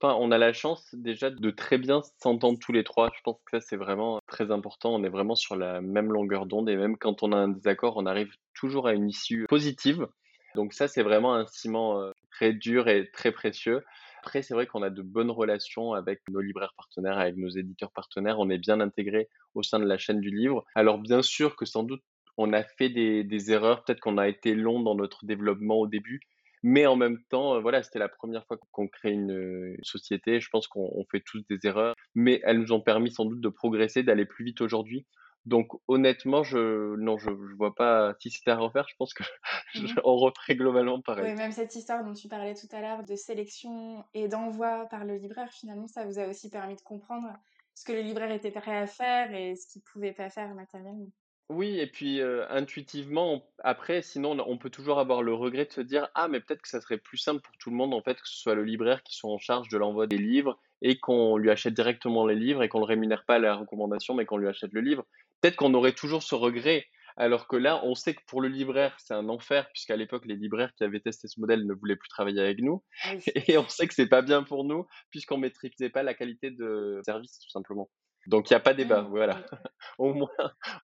Enfin, 0.00 0.14
on 0.20 0.30
a 0.30 0.38
la 0.38 0.52
chance 0.52 0.94
déjà 0.94 1.28
de 1.28 1.50
très 1.50 1.76
bien 1.76 2.02
s'entendre 2.22 2.56
tous 2.60 2.70
les 2.70 2.84
trois. 2.84 3.10
Je 3.16 3.20
pense 3.24 3.40
que 3.44 3.58
ça, 3.58 3.60
c'est 3.60 3.76
vraiment 3.76 4.20
très 4.28 4.52
important. 4.52 4.94
On 4.94 5.02
est 5.02 5.08
vraiment 5.08 5.34
sur 5.34 5.56
la 5.56 5.80
même 5.80 6.12
longueur 6.12 6.46
d'onde 6.46 6.68
et 6.68 6.76
même 6.76 6.96
quand 6.96 7.24
on 7.24 7.32
a 7.32 7.36
un 7.36 7.48
désaccord, 7.48 7.96
on 7.96 8.06
arrive 8.06 8.32
toujours 8.54 8.86
à 8.86 8.92
une 8.92 9.08
issue 9.08 9.44
positive. 9.48 10.06
Donc 10.54 10.72
ça, 10.72 10.86
c'est 10.86 11.02
vraiment 11.02 11.34
un 11.34 11.46
ciment 11.48 12.00
euh, 12.00 12.12
très 12.30 12.52
dur 12.52 12.86
et 12.86 13.10
très 13.10 13.32
précieux. 13.32 13.82
Après, 14.20 14.42
c'est 14.42 14.54
vrai 14.54 14.68
qu'on 14.68 14.82
a 14.82 14.90
de 14.90 15.02
bonnes 15.02 15.32
relations 15.32 15.94
avec 15.94 16.20
nos 16.28 16.40
libraires 16.40 16.74
partenaires, 16.76 17.18
avec 17.18 17.36
nos 17.38 17.48
éditeurs 17.48 17.90
partenaires. 17.90 18.38
On 18.38 18.50
est 18.50 18.58
bien 18.58 18.78
intégré 18.78 19.28
au 19.54 19.64
sein 19.64 19.80
de 19.80 19.84
la 19.84 19.98
chaîne 19.98 20.20
du 20.20 20.30
livre. 20.30 20.64
Alors 20.76 20.98
bien 20.98 21.22
sûr 21.22 21.56
que 21.56 21.64
sans 21.64 21.82
doute 21.82 22.02
on 22.40 22.52
a 22.52 22.62
fait 22.62 22.88
des, 22.88 23.52
erreurs, 23.52 23.84
peut-être 23.84 24.00
qu'on 24.00 24.18
a 24.18 24.28
été 24.28 24.54
long 24.54 24.80
dans 24.80 24.94
notre 24.94 25.24
développement 25.24 25.76
au 25.76 25.86
début, 25.86 26.20
mais 26.62 26.86
en 26.86 26.96
même 26.96 27.22
temps, 27.30 27.54
euh, 27.54 27.60
voilà, 27.60 27.82
c'était 27.82 27.98
la 27.98 28.08
première 28.08 28.46
fois 28.46 28.58
qu'on 28.72 28.88
crée 28.88 29.12
une, 29.12 29.76
société. 29.82 30.40
Je 30.40 30.48
pense 30.50 30.66
qu'on 30.68 31.04
fait 31.10 31.22
tous 31.24 31.42
des 31.48 31.58
erreurs, 31.64 31.94
mais 32.14 32.40
elles 32.44 32.58
nous 32.58 32.72
ont 32.72 32.80
permis 32.80 33.10
sans 33.10 33.24
doute 33.24 33.40
de 33.40 33.48
progresser, 33.48 34.02
d'aller 34.02 34.26
plus 34.26 34.44
vite 34.44 34.60
aujourd'hui. 34.60 35.06
Donc 35.46 35.68
honnêtement, 35.88 36.42
je 36.42 36.96
non, 36.96 37.16
je, 37.16 37.30
vois 37.56 37.74
pas. 37.74 38.14
Si 38.20 38.30
c'était 38.30 38.50
à 38.50 38.56
refaire, 38.56 38.86
je 38.88 38.94
pense 38.98 39.14
que 39.14 39.22
mmh 39.74 40.00
on 40.04 40.16
referait 40.16 40.54
globalement 40.54 41.00
pareil. 41.00 41.30
Oui, 41.30 41.34
même 41.34 41.52
cette 41.52 41.74
histoire 41.74 42.04
dont 42.04 42.12
tu 42.12 42.28
parlais 42.28 42.54
tout 42.54 42.68
à 42.72 42.82
l'heure 42.82 43.04
de 43.04 43.16
sélection 43.16 44.04
et 44.12 44.28
d'envoi 44.28 44.86
par 44.90 45.06
le 45.06 45.16
libraire, 45.16 45.50
finalement, 45.50 45.88
ça 45.88 46.04
vous 46.04 46.18
a 46.18 46.26
aussi 46.26 46.50
permis 46.50 46.76
de 46.76 46.82
comprendre 46.82 47.28
ce 47.74 47.84
que 47.86 47.92
le 47.92 48.02
libraire 48.02 48.30
était 48.30 48.50
prêt 48.50 48.76
à 48.76 48.86
faire 48.86 49.32
et 49.34 49.56
ce 49.56 49.66
qu'il 49.66 49.80
pouvait 49.80 50.12
pas 50.12 50.28
faire 50.28 50.54
matériellement. 50.54 51.08
Oui 51.50 51.80
et 51.80 51.88
puis, 51.88 52.20
intuitivement, 52.48 53.44
après, 53.58 54.02
sinon, 54.02 54.36
on 54.46 54.56
peut 54.56 54.70
toujours 54.70 55.00
avoir 55.00 55.20
le 55.20 55.34
regret 55.34 55.64
de 55.64 55.72
se 55.72 55.80
dire: 55.80 56.08
«Ah, 56.14 56.28
mais 56.28 56.38
peut-être 56.38 56.62
que 56.62 56.68
ça 56.68 56.80
serait 56.80 56.96
plus 56.96 57.18
simple 57.18 57.40
pour 57.40 57.56
tout 57.58 57.70
le 57.70 57.76
monde, 57.76 57.92
en 57.92 58.02
fait, 58.02 58.14
que 58.14 58.28
ce 58.28 58.36
soit 58.36 58.54
le 58.54 58.62
libraire 58.62 59.02
qui 59.02 59.16
soit 59.16 59.32
en 59.32 59.38
charge 59.38 59.68
de 59.68 59.76
l'envoi 59.76 60.06
des 60.06 60.16
livres 60.16 60.60
et 60.80 61.00
qu'on 61.00 61.36
lui 61.36 61.50
achète 61.50 61.74
directement 61.74 62.24
les 62.24 62.36
livres 62.36 62.62
et 62.62 62.68
qu'on 62.68 62.78
le 62.78 62.84
rémunère 62.84 63.24
pas 63.26 63.34
à 63.34 63.38
la 63.40 63.56
recommandation, 63.56 64.14
mais 64.14 64.26
qu'on 64.26 64.36
lui 64.36 64.46
achète 64.46 64.72
le 64.72 64.80
livre». 64.80 65.04
Peut-être 65.40 65.56
qu'on 65.56 65.74
aurait 65.74 65.92
toujours 65.92 66.22
ce 66.22 66.36
regret, 66.36 66.86
alors 67.16 67.48
que 67.48 67.56
là, 67.56 67.80
on 67.84 67.96
sait 67.96 68.14
que 68.14 68.22
pour 68.28 68.40
le 68.40 68.48
libraire, 68.48 68.94
c'est 68.98 69.14
un 69.14 69.28
enfer 69.28 69.68
puisqu'à 69.72 69.96
l'époque, 69.96 70.26
les 70.26 70.36
libraires 70.36 70.72
qui 70.76 70.84
avaient 70.84 71.00
testé 71.00 71.26
ce 71.26 71.40
modèle 71.40 71.66
ne 71.66 71.74
voulaient 71.74 71.96
plus 71.96 72.08
travailler 72.08 72.40
avec 72.40 72.60
nous 72.60 72.84
et 73.34 73.58
on 73.58 73.68
sait 73.68 73.88
que 73.88 73.94
c'est 73.94 74.08
pas 74.08 74.22
bien 74.22 74.44
pour 74.44 74.64
nous 74.64 74.86
puisqu'on 75.10 75.38
maîtrisait 75.38 75.90
pas 75.90 76.04
la 76.04 76.14
qualité 76.14 76.50
de 76.52 77.00
service, 77.04 77.40
tout 77.40 77.50
simplement. 77.50 77.90
Donc 78.26 78.50
il 78.50 78.52
n'y 78.52 78.56
a 78.56 78.60
pas 78.60 78.74
débat, 78.74 79.02
voilà. 79.02 79.44
Au 79.98 80.14
moins, 80.14 80.28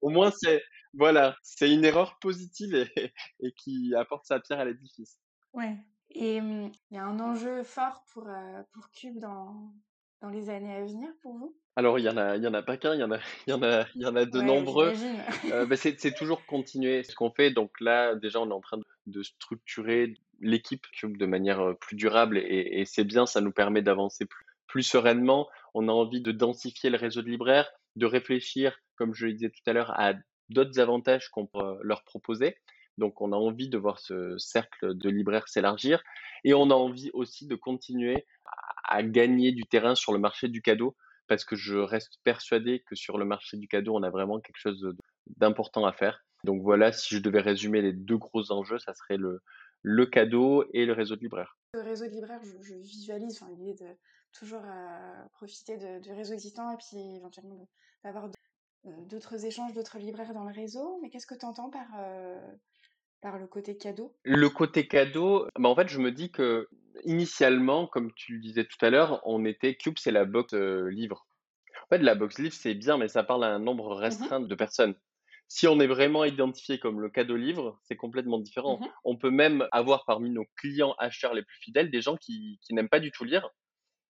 au 0.03 0.11
moins 0.11 0.31
c'est 0.31 0.63
voilà, 0.95 1.37
c'est 1.43 1.73
une 1.73 1.85
erreur 1.85 2.19
positive 2.19 2.75
et, 2.75 3.13
et 3.41 3.53
qui 3.53 3.95
apporte 3.95 4.27
sa 4.27 4.41
pierre 4.41 4.61
à 4.61 4.65
l'édifice. 4.65 5.21
Ouais. 5.53 5.77
Et 6.11 6.41
mmh, 6.41 6.73
il 6.91 6.97
y 6.97 6.99
a 6.99 7.05
un 7.05 7.21
enjeu 7.21 7.63
fort 7.63 8.05
pour, 8.13 8.29
pour 8.73 8.91
Cube 8.91 9.19
dans 9.19 9.73
dans 10.23 10.31
les 10.31 10.49
années 10.51 10.75
à 10.75 10.85
venir 10.85 11.11
pour 11.23 11.35
vous? 11.35 11.57
Alors 11.77 11.99
il 11.99 12.05
y 12.05 12.09
en 12.09 12.17
a, 12.17 12.37
il 12.37 12.43
y 12.43 12.47
en 12.47 12.55
a 12.55 12.63
pas 12.63 12.77
qu'un, 12.77 12.95
il 12.95 13.01
y 13.01 13.05
en 13.05 13.13
a, 13.13 13.19
il 13.47 13.51
y 13.51 13.53
en 13.53 13.63
a, 13.63 13.85
il 13.95 14.03
y 14.03 14.07
en 14.07 14.17
a 14.17 14.25
de 14.25 14.39
Ouais, 14.39 14.45
nombreux. 14.45 14.93
Euh, 15.53 15.67
bah, 15.67 15.77
c'est 15.77 16.15
toujours 16.15 16.45
continuer 16.47 17.03
ce 17.03 17.15
qu'on 17.15 17.31
fait. 17.31 17.51
Donc 17.51 17.81
là, 17.81 18.15
déjà, 18.15 18.41
on 18.41 18.49
est 18.49 18.55
en 18.55 18.61
train 18.61 18.79
de, 18.79 18.85
de 19.07 19.23
structurer 19.23 20.15
l'équipe 20.41 20.87
Cube 20.93 21.17
de 21.17 21.27
manière 21.27 21.61
euh, 21.61 21.75
plus 21.75 21.97
durable 21.97 22.39
et, 22.39 22.81
et 22.81 22.85
c'est 22.85 23.05
bien, 23.05 23.27
ça 23.27 23.41
nous 23.41 23.53
permet 23.53 23.83
d'avancer 23.83 24.25
plus, 24.25 24.46
plus 24.77 24.83
sereinement. 24.83 25.49
On 25.73 25.89
a 25.89 25.93
envie 25.93 26.21
de 26.21 26.33
densifier 26.33 26.91
le 26.91 26.99
réseau 26.99 27.23
de 27.23 27.31
libraires, 27.31 27.71
de 27.97 28.05
réfléchir, 28.05 28.79
comme 28.97 29.15
je 29.15 29.25
le 29.25 29.33
disais 29.33 29.49
tout 29.49 29.63
à 29.65 29.73
l'heure, 29.73 29.99
à 29.99 30.13
d'autres 30.51 30.79
avantages 30.81 31.31
qu'on 31.31 31.47
peut 31.47 31.79
leur 31.81 32.05
proposer. 32.05 32.59
Donc 32.99 33.23
on 33.23 33.33
a 33.33 33.37
envie 33.37 33.71
de 33.71 33.79
voir 33.79 33.99
ce 33.99 34.37
cercle 34.37 34.95
de 34.95 35.09
libraires 35.09 35.49
s'élargir 35.49 36.03
et 36.45 36.53
on 36.53 36.71
a 36.71 36.75
envie 36.75 37.11
aussi 37.15 37.47
de 37.47 37.55
continuer 37.55 38.27
à, 38.85 39.03
gagner 39.03 39.53
du 39.53 39.65
terrain 39.65 39.95
sur 39.95 40.13
le 40.13 40.19
marché 40.19 40.49
du 40.49 40.61
cadeau 40.61 40.95
parce 41.27 41.47
que 41.47 41.57
je 41.57 41.79
reste 41.79 42.19
persuadé 42.23 42.85
que 42.87 42.95
sur 42.95 43.17
le 43.17 43.25
marché 43.25 43.57
du 43.57 43.67
cadeau, 43.67 43.97
on 43.97 44.03
a 44.03 44.11
vraiment 44.11 44.41
quelque 44.41 44.59
chose 44.59 44.95
d'important 45.39 45.87
à 45.87 45.95
faire. 45.95 46.23
Donc 46.45 46.61
voilà, 46.61 46.93
si 46.93 47.15
je 47.15 47.23
devais 47.23 47.41
résumer 47.41 47.81
les 47.81 47.95
deux 47.95 48.19
gros 48.19 48.53
enjeux, 48.53 48.79
ça 48.79 48.93
serait 48.93 49.17
le, 49.17 50.07
cadeau 50.07 50.67
et 50.75 50.85
le 50.85 50.93
réseau 50.93 51.17
de 51.17 51.23
libraires. 51.23 51.57
Le 51.73 51.81
réseau 51.81 52.05
de 52.05 52.11
libraires, 52.11 52.43
je, 52.45 52.75
visualise 52.75 53.41
enfin, 53.41 53.51
l'idée 53.59 53.97
toujours 54.39 54.63
profiter 55.33 55.77
de, 55.77 56.01
du 56.01 56.13
réseau 56.13 56.35
existant 56.35 56.71
et 56.73 56.77
puis 56.77 57.17
éventuellement 57.17 57.69
d'avoir 58.05 58.29
euh, 58.87 58.91
d'autres 59.07 59.45
échanges, 59.45 59.73
d'autres 59.73 59.99
libraires 59.99 60.33
dans 60.33 60.45
le 60.45 60.53
réseau. 60.53 60.99
Mais 61.03 61.11
qu'est-ce 61.11 61.27
que 61.27 61.35
tu 61.35 61.45
entends 61.45 61.71
par, 61.71 61.87
euh, 61.99 62.41
par 63.21 63.39
le 63.39 63.47
côté 63.47 63.77
cadeau? 63.77 64.15
Le 64.25 64.49
côté 64.49 64.87
cadeau, 64.87 65.47
bah 65.59 65.69
en 65.69 65.75
fait, 65.75 65.89
je 65.89 65.99
me 65.99 66.13
dis 66.13 66.31
que 66.31 66.69
initialement, 67.05 67.87
comme 67.87 68.13
tu 68.15 68.35
le 68.35 68.41
disais 68.41 68.65
tout 68.65 68.85
à 68.85 68.91
l'heure, 68.91 69.21
on 69.25 69.45
était 69.45 69.75
Cube, 69.77 69.99
c'est 69.99 70.13
la 70.13 70.25
box 70.25 70.55
euh, 70.55 70.89
livre. 70.91 71.27
En 71.85 71.89
fait, 71.97 72.03
la 72.03 72.15
box 72.15 72.39
livre, 72.39 72.55
c'est 72.55 72.75
bien, 72.75 72.97
mais 72.97 73.09
ça 73.09 73.23
parle 73.23 73.45
à 73.45 73.49
un 73.49 73.59
nombre 73.59 73.95
Mhm, 73.95 74.01
restreint 74.01 74.41
de 74.41 74.55
personnes. 74.55 74.95
Si 75.49 75.69
on 75.69 75.79
est 75.79 75.87
vraiment 75.87 76.25
identifié 76.25 76.79
comme 76.79 77.01
le 77.01 77.09
cadeau 77.09 77.37
livre, 77.37 77.79
c'est 77.85 77.97
complètement 77.97 78.39
différent. 78.39 78.81
mhm. 78.81 78.89
On 79.05 79.17
peut 79.17 79.31
même 79.31 79.67
avoir 79.73 80.05
parmi 80.05 80.31
nos 80.31 80.45
clients 80.57 80.95
acheteurs 80.99 81.35
les 81.35 81.43
plus 81.43 81.59
fidèles 81.61 81.91
des 81.91 82.01
gens 82.01 82.17
qui, 82.17 82.59
qui 82.63 82.75
n'aiment 82.75 82.89
pas 82.89 83.01
du 83.01 83.13
tout 83.13 83.25
lire, 83.25 83.49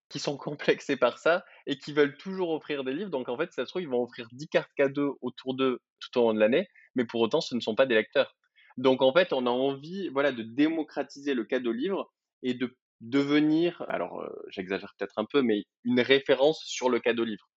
qui 0.09 0.19
sont 0.19 0.37
complexés 0.37 0.97
par 0.97 1.19
ça 1.19 1.45
et 1.67 1.79
qui 1.79 1.93
veulent 1.93 2.17
toujours 2.17 2.51
offrir 2.51 2.85
des 2.85 2.93
livres. 2.93 3.11
Donc 3.11 3.29
en 3.29 3.37
fait, 3.37 3.53
ça 3.53 3.65
se 3.65 3.71
trouve, 3.71 3.83
ils 3.83 3.89
vont 3.89 4.03
offrir 4.03 4.29
10 4.33 4.49
cartes 4.49 4.73
cadeaux 4.77 5.19
autour 5.21 5.55
d'eux 5.55 5.81
tout 6.01 6.19
au 6.19 6.23
long 6.23 6.35
de 6.35 6.41
l'année, 6.41 6.69
mais 6.95 7.05
pour 7.05 7.21
autant, 7.21 7.41
ce 7.41 7.55
ne 7.55 7.61
sont 7.61 7.75
pas 7.75 7.87
des 7.87 7.95
lecteurs. 7.95 8.37
Donc 8.77 9.03
en 9.03 9.13
fait, 9.13 9.33
on 9.33 9.47
a 9.47 9.51
envie 9.51 10.09
voilà, 10.09 10.33
de 10.33 10.43
démocratiser 10.43 11.35
le 11.35 11.45
cadeau 11.45 11.73
livre 11.73 12.13
et 12.43 12.55
de 12.55 12.77
devenir, 13.01 13.85
alors 13.89 14.23
euh, 14.23 14.29
j'exagère 14.49 14.95
peut-être 14.99 15.19
un 15.19 15.25
peu, 15.25 15.43
mais 15.43 15.65
une 15.85 16.01
référence 16.01 16.63
sur 16.65 16.89
le 16.89 17.01
cadeau 17.01 17.25
livre. 17.25 17.49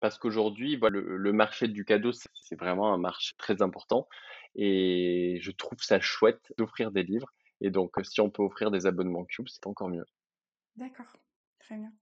Parce 0.00 0.18
qu'aujourd'hui, 0.18 0.76
le, 0.76 1.16
le 1.16 1.32
marché 1.32 1.68
du 1.68 1.84
cadeau, 1.84 2.12
c'est 2.12 2.58
vraiment 2.58 2.92
un 2.92 2.98
marché 2.98 3.34
très 3.38 3.62
important. 3.62 4.08
Et 4.54 5.38
je 5.40 5.50
trouve 5.50 5.78
ça 5.80 6.00
chouette 6.00 6.52
d'offrir 6.58 6.90
des 6.90 7.02
livres. 7.02 7.32
Et 7.62 7.70
donc, 7.70 7.94
si 8.02 8.20
on 8.20 8.30
peut 8.30 8.42
offrir 8.42 8.70
des 8.70 8.86
abonnements 8.86 9.24
Cube, 9.24 9.48
c'est 9.48 9.66
encore 9.66 9.88
mieux. 9.88 10.04
D'accord, 10.76 11.06
très 11.66 11.76
bien. 11.76 11.92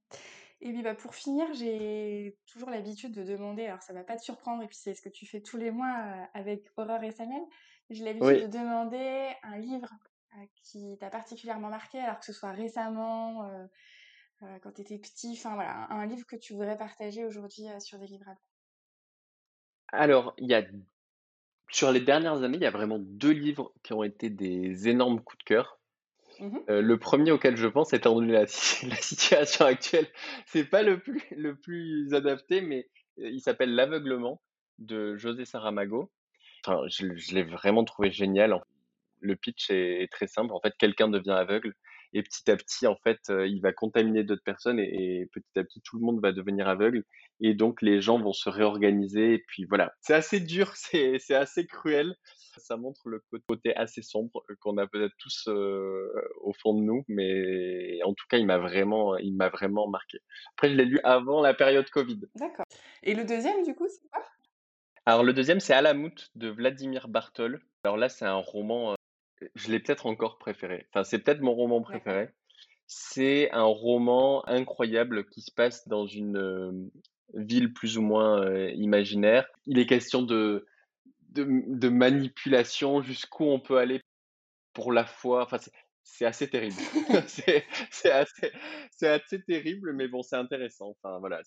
Et 0.60 0.72
puis 0.72 0.82
bah, 0.82 0.94
pour 0.94 1.14
finir, 1.14 1.52
j'ai 1.54 2.38
toujours 2.46 2.70
l'habitude 2.70 3.12
de 3.12 3.24
demander, 3.24 3.66
alors 3.66 3.82
ça 3.82 3.92
va 3.92 4.04
pas 4.04 4.16
te 4.16 4.22
surprendre, 4.22 4.62
et 4.62 4.66
puis 4.66 4.76
c'est 4.76 4.94
ce 4.94 5.02
que 5.02 5.08
tu 5.08 5.26
fais 5.26 5.40
tous 5.40 5.56
les 5.56 5.70
mois 5.70 5.94
euh, 5.98 6.24
avec 6.34 6.70
Aurore 6.76 7.02
et 7.02 7.10
Samuel, 7.10 7.42
j'ai 7.90 8.04
l'habitude 8.04 8.50
de 8.50 8.58
demander 8.58 9.32
un 9.42 9.58
livre 9.58 9.92
euh, 10.34 10.46
qui 10.62 10.96
t'a 10.98 11.10
particulièrement 11.10 11.68
marqué, 11.68 11.98
alors 11.98 12.18
que 12.18 12.24
ce 12.24 12.32
soit 12.32 12.52
récemment, 12.52 13.44
euh, 13.44 13.66
euh, 14.42 14.58
quand 14.62 14.72
tu 14.72 14.82
étais 14.82 14.98
petit, 14.98 15.32
enfin 15.32 15.54
voilà, 15.54 15.86
un, 15.90 16.00
un 16.00 16.06
livre 16.06 16.26
que 16.26 16.36
tu 16.36 16.54
voudrais 16.54 16.76
partager 16.76 17.24
aujourd'hui 17.24 17.68
euh, 17.68 17.80
sur 17.80 17.98
des 17.98 18.06
livrables. 18.06 18.40
Alors, 19.92 20.34
il 20.38 20.48
y 20.48 20.54
a, 20.54 20.62
sur 21.70 21.92
les 21.92 22.00
dernières 22.00 22.42
années, 22.42 22.56
il 22.56 22.62
y 22.62 22.66
a 22.66 22.70
vraiment 22.70 22.98
deux 22.98 23.32
livres 23.32 23.72
qui 23.82 23.92
ont 23.92 24.02
été 24.02 24.30
des 24.30 24.88
énormes 24.88 25.20
coups 25.22 25.38
de 25.38 25.44
cœur. 25.44 25.78
Mhm, 26.40 26.62
Euh, 26.68 26.80
le 26.80 26.98
premier 26.98 27.30
auquel 27.30 27.56
je 27.56 27.68
pense, 27.68 27.92
étant 27.92 28.14
donné 28.14 28.32
la, 28.32 28.40
la 28.88 28.96
situation 28.96 29.64
actuelle, 29.64 30.06
c'est 30.46 30.64
pas 30.64 30.82
le 30.82 30.98
plus, 30.98 31.22
le 31.36 31.56
plus 31.56 32.12
adapté, 32.14 32.60
mais 32.60 32.88
euh, 33.18 33.30
il 33.30 33.40
s'appelle 33.40 33.74
L'aveuglement 33.74 34.40
de 34.78 35.16
José 35.16 35.44
Saramago. 35.44 36.10
Enfin, 36.64 36.82
je, 36.88 37.34
l'ai 37.34 37.42
vraiment 37.42 37.84
trouvé 37.84 38.10
génial. 38.10 38.58
Le 39.20 39.36
pitch 39.36 39.70
est, 39.70 40.10
très 40.10 40.26
simple. 40.26 40.52
En 40.52 40.60
fait, 40.60 40.74
quelqu'un 40.78 41.08
devient 41.08 41.30
aveugle 41.30 41.74
et 42.12 42.22
petit 42.22 42.50
à 42.50 42.56
petit, 42.56 42.86
en 42.86 42.96
fait, 42.96 43.18
euh, 43.30 43.46
il 43.46 43.60
va 43.60 43.72
contaminer 43.72 44.22
d'autres 44.22 44.44
personnes 44.44 44.78
et, 44.78 45.20
et 45.20 45.26
petit 45.26 45.58
à 45.58 45.64
petit, 45.64 45.80
tout 45.82 45.98
le 45.98 46.04
monde 46.04 46.20
va 46.20 46.32
devenir 46.32 46.68
aveugle. 46.68 47.04
Et 47.40 47.54
donc, 47.54 47.82
les 47.82 48.00
gens 48.00 48.20
vont 48.20 48.32
se 48.32 48.48
réorganiser. 48.48 49.34
Et 49.34 49.38
puis 49.38 49.64
voilà, 49.64 49.92
c'est 50.00 50.14
assez 50.14 50.40
dur, 50.40 50.72
c'est 50.76 51.34
assez 51.34 51.66
cruel. 51.66 52.14
Ça 52.58 52.76
montre 52.76 53.08
le 53.08 53.22
côté 53.46 53.74
assez 53.76 54.02
sombre 54.02 54.44
qu'on 54.60 54.78
a 54.78 54.86
peut-être 54.86 55.14
tous 55.18 55.48
euh, 55.48 56.08
au 56.40 56.52
fond 56.52 56.74
de 56.74 56.82
nous, 56.82 57.04
mais 57.08 58.02
en 58.04 58.14
tout 58.14 58.26
cas, 58.28 58.38
il 58.38 58.46
m'a 58.46 58.58
vraiment, 58.58 59.16
il 59.16 59.34
m'a 59.34 59.48
vraiment 59.48 59.88
marqué. 59.88 60.18
Après, 60.52 60.70
je 60.70 60.74
l'ai 60.74 60.84
lu 60.84 61.00
avant 61.04 61.40
la 61.40 61.54
période 61.54 61.88
Covid. 61.90 62.20
D'accord. 62.36 62.66
Et 63.02 63.14
le 63.14 63.24
deuxième, 63.24 63.62
du 63.64 63.74
coup, 63.74 63.86
c'est 63.88 64.08
quoi? 64.10 64.24
Alors, 65.06 65.22
le 65.22 65.32
deuxième, 65.32 65.60
c'est 65.60 65.74
Alamut 65.74 66.30
de 66.34 66.48
Vladimir 66.48 67.08
Bartol. 67.08 67.60
Alors 67.84 67.96
là, 67.96 68.08
c'est 68.08 68.24
un 68.24 68.36
roman, 68.36 68.92
euh, 68.92 69.46
je 69.54 69.70
l'ai 69.70 69.78
peut-être 69.78 70.06
encore 70.06 70.38
préféré. 70.38 70.86
Enfin, 70.90 71.04
c'est 71.04 71.18
peut-être 71.18 71.40
mon 71.40 71.52
roman 71.52 71.82
préféré. 71.82 72.30
C'est 72.86 73.50
un 73.52 73.64
roman 73.64 74.46
incroyable 74.46 75.26
qui 75.28 75.42
se 75.42 75.50
passe 75.50 75.88
dans 75.88 76.06
une 76.06 76.38
euh, 76.38 76.72
ville 77.34 77.72
plus 77.72 77.98
ou 77.98 78.02
moins 78.02 78.42
euh, 78.42 78.70
imaginaire. 78.70 79.46
Il 79.66 79.78
est 79.78 79.86
question 79.86 80.22
de, 80.22 80.66
de, 81.34 81.46
de 81.66 81.88
manipulation, 81.88 83.02
jusqu'où 83.02 83.44
on 83.44 83.60
peut 83.60 83.78
aller 83.78 84.00
pour 84.72 84.92
la 84.92 85.04
foi. 85.04 85.42
Enfin, 85.42 85.58
c'est 86.02 86.26
assez 86.26 86.48
terrible. 86.48 86.76
c'est 87.28 87.64
c'est 87.90 88.10
assez, 88.10 88.52
c'est 88.90 89.08
assez 89.08 89.42
terrible, 89.42 89.92
mais 89.92 90.08
bon, 90.08 90.22
c'est 90.22 90.36
intéressant. 90.36 90.96
Enfin, 91.02 91.18
voilà. 91.18 91.40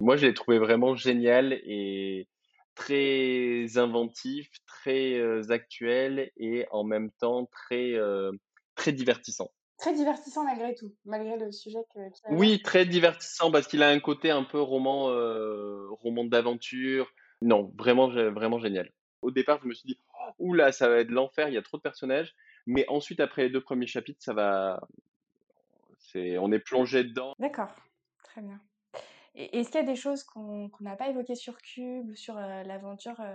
Moi, 0.00 0.16
je 0.16 0.26
l'ai 0.26 0.34
trouvé 0.34 0.58
vraiment 0.58 0.96
génial 0.96 1.52
et 1.52 2.28
très 2.74 3.78
inventif, 3.78 4.48
très 4.66 5.14
euh, 5.14 5.42
actuel 5.50 6.30
et 6.36 6.66
en 6.72 6.84
même 6.84 7.10
temps 7.20 7.46
très, 7.46 7.94
euh, 7.94 8.32
très 8.74 8.92
divertissant. 8.92 9.50
Très 9.78 9.94
divertissant 9.94 10.44
malgré 10.44 10.74
tout, 10.74 10.92
malgré 11.04 11.36
le 11.36 11.52
sujet 11.52 11.78
que, 11.94 12.00
aborde. 12.00 12.40
Oui, 12.40 12.60
très 12.62 12.86
divertissant 12.86 13.50
parce 13.50 13.66
qu'il 13.66 13.82
a 13.82 13.88
un 13.88 14.00
côté 14.00 14.30
un 14.30 14.44
peu 14.44 14.60
roman, 14.60 15.10
euh, 15.10 15.86
roman 15.90 16.24
d'aventure. 16.24 17.08
Non, 17.42 17.72
vraiment, 17.76 18.08
vraiment 18.08 18.58
génial. 18.58 18.90
Au 19.24 19.30
départ, 19.30 19.58
je 19.62 19.68
me 19.68 19.74
suis 19.74 19.86
dit, 19.86 19.98
ouh 20.38 20.52
là, 20.54 20.70
ça 20.72 20.88
va 20.88 20.98
être 20.98 21.10
l'enfer, 21.10 21.48
il 21.48 21.54
y 21.54 21.58
a 21.58 21.62
trop 21.62 21.78
de 21.78 21.82
personnages. 21.82 22.34
Mais 22.66 22.86
ensuite, 22.88 23.20
après 23.20 23.42
les 23.44 23.50
deux 23.50 23.60
premiers 23.60 23.86
chapitres, 23.86 24.22
ça 24.22 24.34
va, 24.34 24.80
c'est, 25.98 26.38
on 26.38 26.52
est 26.52 26.58
plongé 26.58 27.04
dedans. 27.04 27.34
D'accord, 27.38 27.74
très 28.22 28.40
bien. 28.42 28.60
Et 29.34 29.58
est-ce 29.58 29.70
qu'il 29.70 29.80
y 29.80 29.84
a 29.84 29.86
des 29.86 29.96
choses 29.96 30.24
qu'on 30.24 30.70
n'a 30.80 30.96
pas 30.96 31.08
évoquées 31.10 31.36
sur 31.36 31.58
Cube, 31.58 32.14
sur 32.14 32.38
euh, 32.38 32.62
l'aventure 32.64 33.20
euh, 33.20 33.34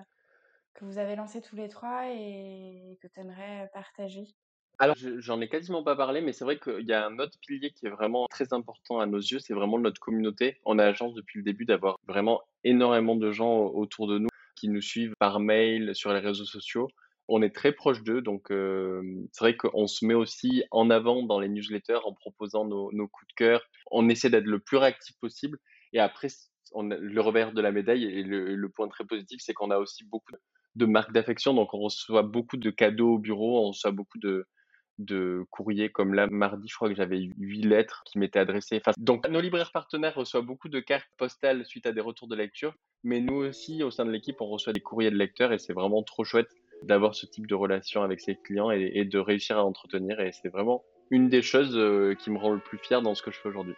que 0.73 0.85
vous 0.85 0.97
avez 0.99 1.15
lancée 1.15 1.41
tous 1.41 1.55
les 1.55 1.69
trois 1.69 2.07
et 2.09 2.99
que 3.01 3.07
tu 3.07 3.19
aimerais 3.21 3.69
partager? 3.73 4.27
Alors, 4.79 4.95
je- 4.97 5.19
j'en 5.19 5.41
ai 5.41 5.49
quasiment 5.49 5.83
pas 5.83 5.95
parlé, 5.95 6.21
mais 6.21 6.31
c'est 6.33 6.45
vrai 6.45 6.57
qu'il 6.59 6.87
y 6.87 6.93
a 6.93 7.05
un 7.05 7.19
autre 7.19 7.37
pilier 7.45 7.71
qui 7.71 7.85
est 7.85 7.89
vraiment 7.89 8.27
très 8.29 8.53
important 8.53 8.99
à 8.99 9.05
nos 9.05 9.17
yeux, 9.19 9.39
c'est 9.39 9.53
vraiment 9.53 9.77
notre 9.79 9.99
communauté. 9.99 10.57
On 10.65 10.79
a 10.79 10.85
la 10.85 10.93
chance 10.93 11.13
depuis 11.13 11.39
le 11.39 11.43
début 11.43 11.65
d'avoir 11.65 11.99
vraiment 12.07 12.41
énormément 12.63 13.15
de 13.15 13.31
gens 13.31 13.57
autour 13.65 14.07
de 14.07 14.17
nous 14.19 14.28
qui 14.59 14.69
nous 14.69 14.81
suivent 14.81 15.13
par 15.19 15.39
mail, 15.39 15.95
sur 15.95 16.13
les 16.13 16.19
réseaux 16.19 16.45
sociaux. 16.45 16.87
On 17.27 17.41
est 17.41 17.55
très 17.55 17.71
proche 17.71 18.03
d'eux, 18.03 18.21
donc 18.21 18.51
euh, 18.51 19.01
c'est 19.31 19.43
vrai 19.43 19.55
qu'on 19.55 19.87
se 19.87 20.03
met 20.03 20.15
aussi 20.15 20.63
en 20.71 20.89
avant 20.89 21.21
dans 21.23 21.39
les 21.39 21.47
newsletters 21.47 21.99
en 22.03 22.13
proposant 22.13 22.65
nos, 22.65 22.89
coups 23.07 23.27
de 23.27 23.33
cœur. 23.35 23.61
On 23.91 24.09
essaie 24.09 24.29
d'être 24.29 24.45
le 24.45 24.59
plus 24.59 24.77
réactif 24.77 25.15
possible. 25.21 25.59
Et 25.93 25.99
après, 25.99 26.27
le 26.75 27.21
revers 27.21 27.51
de 27.53 27.61
la 27.61 27.71
médaille 27.71 28.03
et 28.03 28.23
le 28.23 28.69
point 28.69 28.87
très 28.87 29.05
positif, 29.05 29.39
c'est 29.43 29.53
qu'on 29.53 29.71
a 29.71 29.77
aussi 29.77 30.03
beaucoup 30.05 30.33
de 30.75 30.85
marques 30.85 31.13
d'affection. 31.13 31.53
Donc, 31.53 31.73
on 31.73 31.79
reçoit 31.79 32.23
beaucoup 32.23 32.57
de 32.57 32.69
cadeaux 32.71 33.15
au 33.15 33.19
bureau, 33.19 33.65
on 33.65 33.67
reçoit 33.69 33.91
beaucoup 33.91 34.17
de, 34.19 34.47
de 34.99 35.45
courriers 35.49 35.89
comme 35.89 36.13
là 36.13 36.27
mardi 36.27 36.67
je 36.67 36.75
crois 36.75 36.89
que 36.89 36.95
j'avais 36.95 37.29
huit 37.37 37.63
lettres 37.63 38.03
qui 38.05 38.19
m'étaient 38.19 38.39
adressées 38.39 38.77
enfin, 38.77 38.91
donc 38.97 39.27
nos 39.27 39.41
libraires 39.41 39.71
partenaires 39.71 40.15
reçoivent 40.15 40.45
beaucoup 40.45 40.69
de 40.69 40.79
cartes 40.79 41.09
postales 41.17 41.65
suite 41.65 41.85
à 41.85 41.91
des 41.91 42.01
retours 42.01 42.27
de 42.27 42.35
lecture 42.35 42.73
mais 43.03 43.21
nous 43.21 43.35
aussi 43.35 43.81
au 43.83 43.91
sein 43.91 44.05
de 44.05 44.11
l'équipe 44.11 44.39
on 44.41 44.47
reçoit 44.47 44.73
des 44.73 44.81
courriers 44.81 45.11
de 45.11 45.17
lecteurs 45.17 45.53
et 45.53 45.59
c'est 45.59 45.73
vraiment 45.73 46.03
trop 46.03 46.23
chouette 46.23 46.49
d'avoir 46.83 47.15
ce 47.15 47.25
type 47.25 47.47
de 47.47 47.55
relation 47.55 48.03
avec 48.03 48.21
ses 48.21 48.35
clients 48.35 48.71
et, 48.71 48.91
et 48.93 49.05
de 49.05 49.19
réussir 49.19 49.57
à 49.57 49.63
entretenir 49.65 50.19
et 50.19 50.31
c'est 50.31 50.49
vraiment 50.49 50.83
une 51.11 51.29
des 51.29 51.41
choses 51.41 51.75
euh, 51.75 52.15
qui 52.15 52.29
me 52.29 52.37
rend 52.37 52.51
le 52.51 52.59
plus 52.59 52.77
fier 52.77 53.01
dans 53.01 53.15
ce 53.15 53.23
que 53.23 53.31
je 53.31 53.39
fais 53.39 53.49
aujourd'hui 53.49 53.73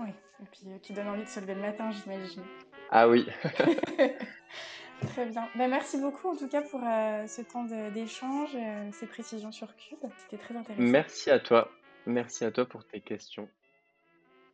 Oui, 0.00 0.08
Et 0.42 0.46
puis 0.50 0.60
qui 0.82 0.92
donne 0.92 1.08
envie 1.08 1.24
de 1.24 1.28
se 1.28 1.40
lever 1.40 1.54
le 1.54 1.60
matin, 1.60 1.90
j'imagine. 1.90 2.42
Ah 2.90 3.08
oui. 3.08 3.26
Très 5.00 5.26
bien. 5.26 5.48
Ben, 5.54 5.68
merci 5.68 5.98
beaucoup 5.98 6.28
en 6.28 6.36
tout 6.36 6.48
cas 6.48 6.62
pour 6.62 6.80
ce 6.80 7.42
temps 7.42 7.64
d'échange, 7.92 8.56
ces 8.92 9.06
précisions 9.06 9.52
sur 9.52 9.74
Cube. 9.76 9.98
C'était 10.18 10.42
très 10.42 10.56
intéressant. 10.56 10.90
Merci 10.90 11.30
à 11.30 11.38
toi. 11.38 11.70
Merci 12.06 12.44
à 12.44 12.50
toi 12.50 12.66
pour 12.66 12.86
tes 12.86 13.00
questions. 13.00 13.48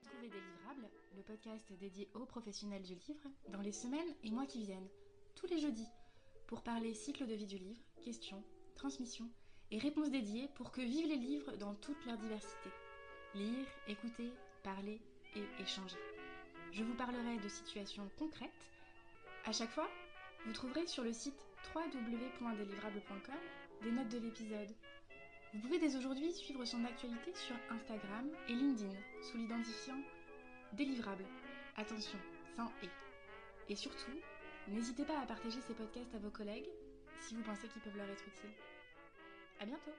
Trouvez 0.02 0.28
des 0.28 0.40
livrables, 0.40 0.88
le 1.16 1.22
podcast 1.22 1.72
dédié 1.80 2.08
aux 2.14 2.26
professionnels 2.26 2.82
du 2.82 2.94
livre, 2.94 3.28
dans 3.48 3.60
les 3.60 3.72
semaines 3.72 4.14
et 4.22 4.30
mois 4.30 4.46
qui 4.46 4.62
viennent, 4.62 4.88
tous 5.34 5.46
les 5.46 5.58
jeudis, 5.58 5.88
pour 6.46 6.62
parler 6.62 6.94
cycle 6.94 7.26
de 7.26 7.34
vie 7.34 7.46
du 7.46 7.58
livre, 7.58 7.80
questions, 8.04 8.42
transmission 8.76 9.28
et 9.70 9.78
réponses 9.78 10.10
dédiées 10.10 10.48
pour 10.56 10.72
que 10.72 10.80
vivent 10.80 11.08
les 11.08 11.16
livres 11.16 11.56
dans 11.56 11.74
toute 11.74 12.04
leur 12.06 12.16
diversité. 12.18 12.70
Lire, 13.34 13.66
écouter, 13.88 14.32
parler 14.62 15.00
et 15.36 15.62
échanger. 15.62 15.98
Je 16.72 16.82
vous 16.82 16.94
parlerai 16.94 17.36
de 17.42 17.48
situations 17.48 18.08
concrètes. 18.18 18.50
À 19.44 19.52
chaque 19.52 19.70
fois, 19.70 19.88
vous 20.46 20.52
trouverez 20.52 20.86
sur 20.86 21.04
le 21.04 21.12
site 21.12 21.46
www.delivrable.com 21.74 23.34
des 23.82 23.92
notes 23.92 24.08
de 24.08 24.18
l'épisode 24.18 24.74
vous 25.52 25.58
pouvez 25.58 25.80
dès 25.80 25.96
aujourd'hui 25.96 26.32
suivre 26.32 26.64
son 26.64 26.84
actualité 26.84 27.34
sur 27.34 27.56
Instagram 27.70 28.28
et 28.48 28.52
LinkedIn 28.52 28.94
sous 29.20 29.36
l'identifiant 29.36 29.98
délivrable. 30.74 31.24
Attention, 31.76 32.18
sans 32.56 32.70
et. 32.84 33.72
Et 33.72 33.74
surtout, 33.74 34.12
n'hésitez 34.68 35.04
pas 35.04 35.18
à 35.18 35.26
partager 35.26 35.60
ces 35.60 35.74
podcasts 35.74 36.14
à 36.14 36.18
vos 36.18 36.30
collègues 36.30 36.68
si 37.18 37.34
vous 37.34 37.42
pensez 37.42 37.66
qu'ils 37.66 37.82
peuvent 37.82 37.96
leur 37.96 38.08
être 38.08 38.28
utiles. 38.28 38.54
À 39.58 39.66
bientôt 39.66 39.92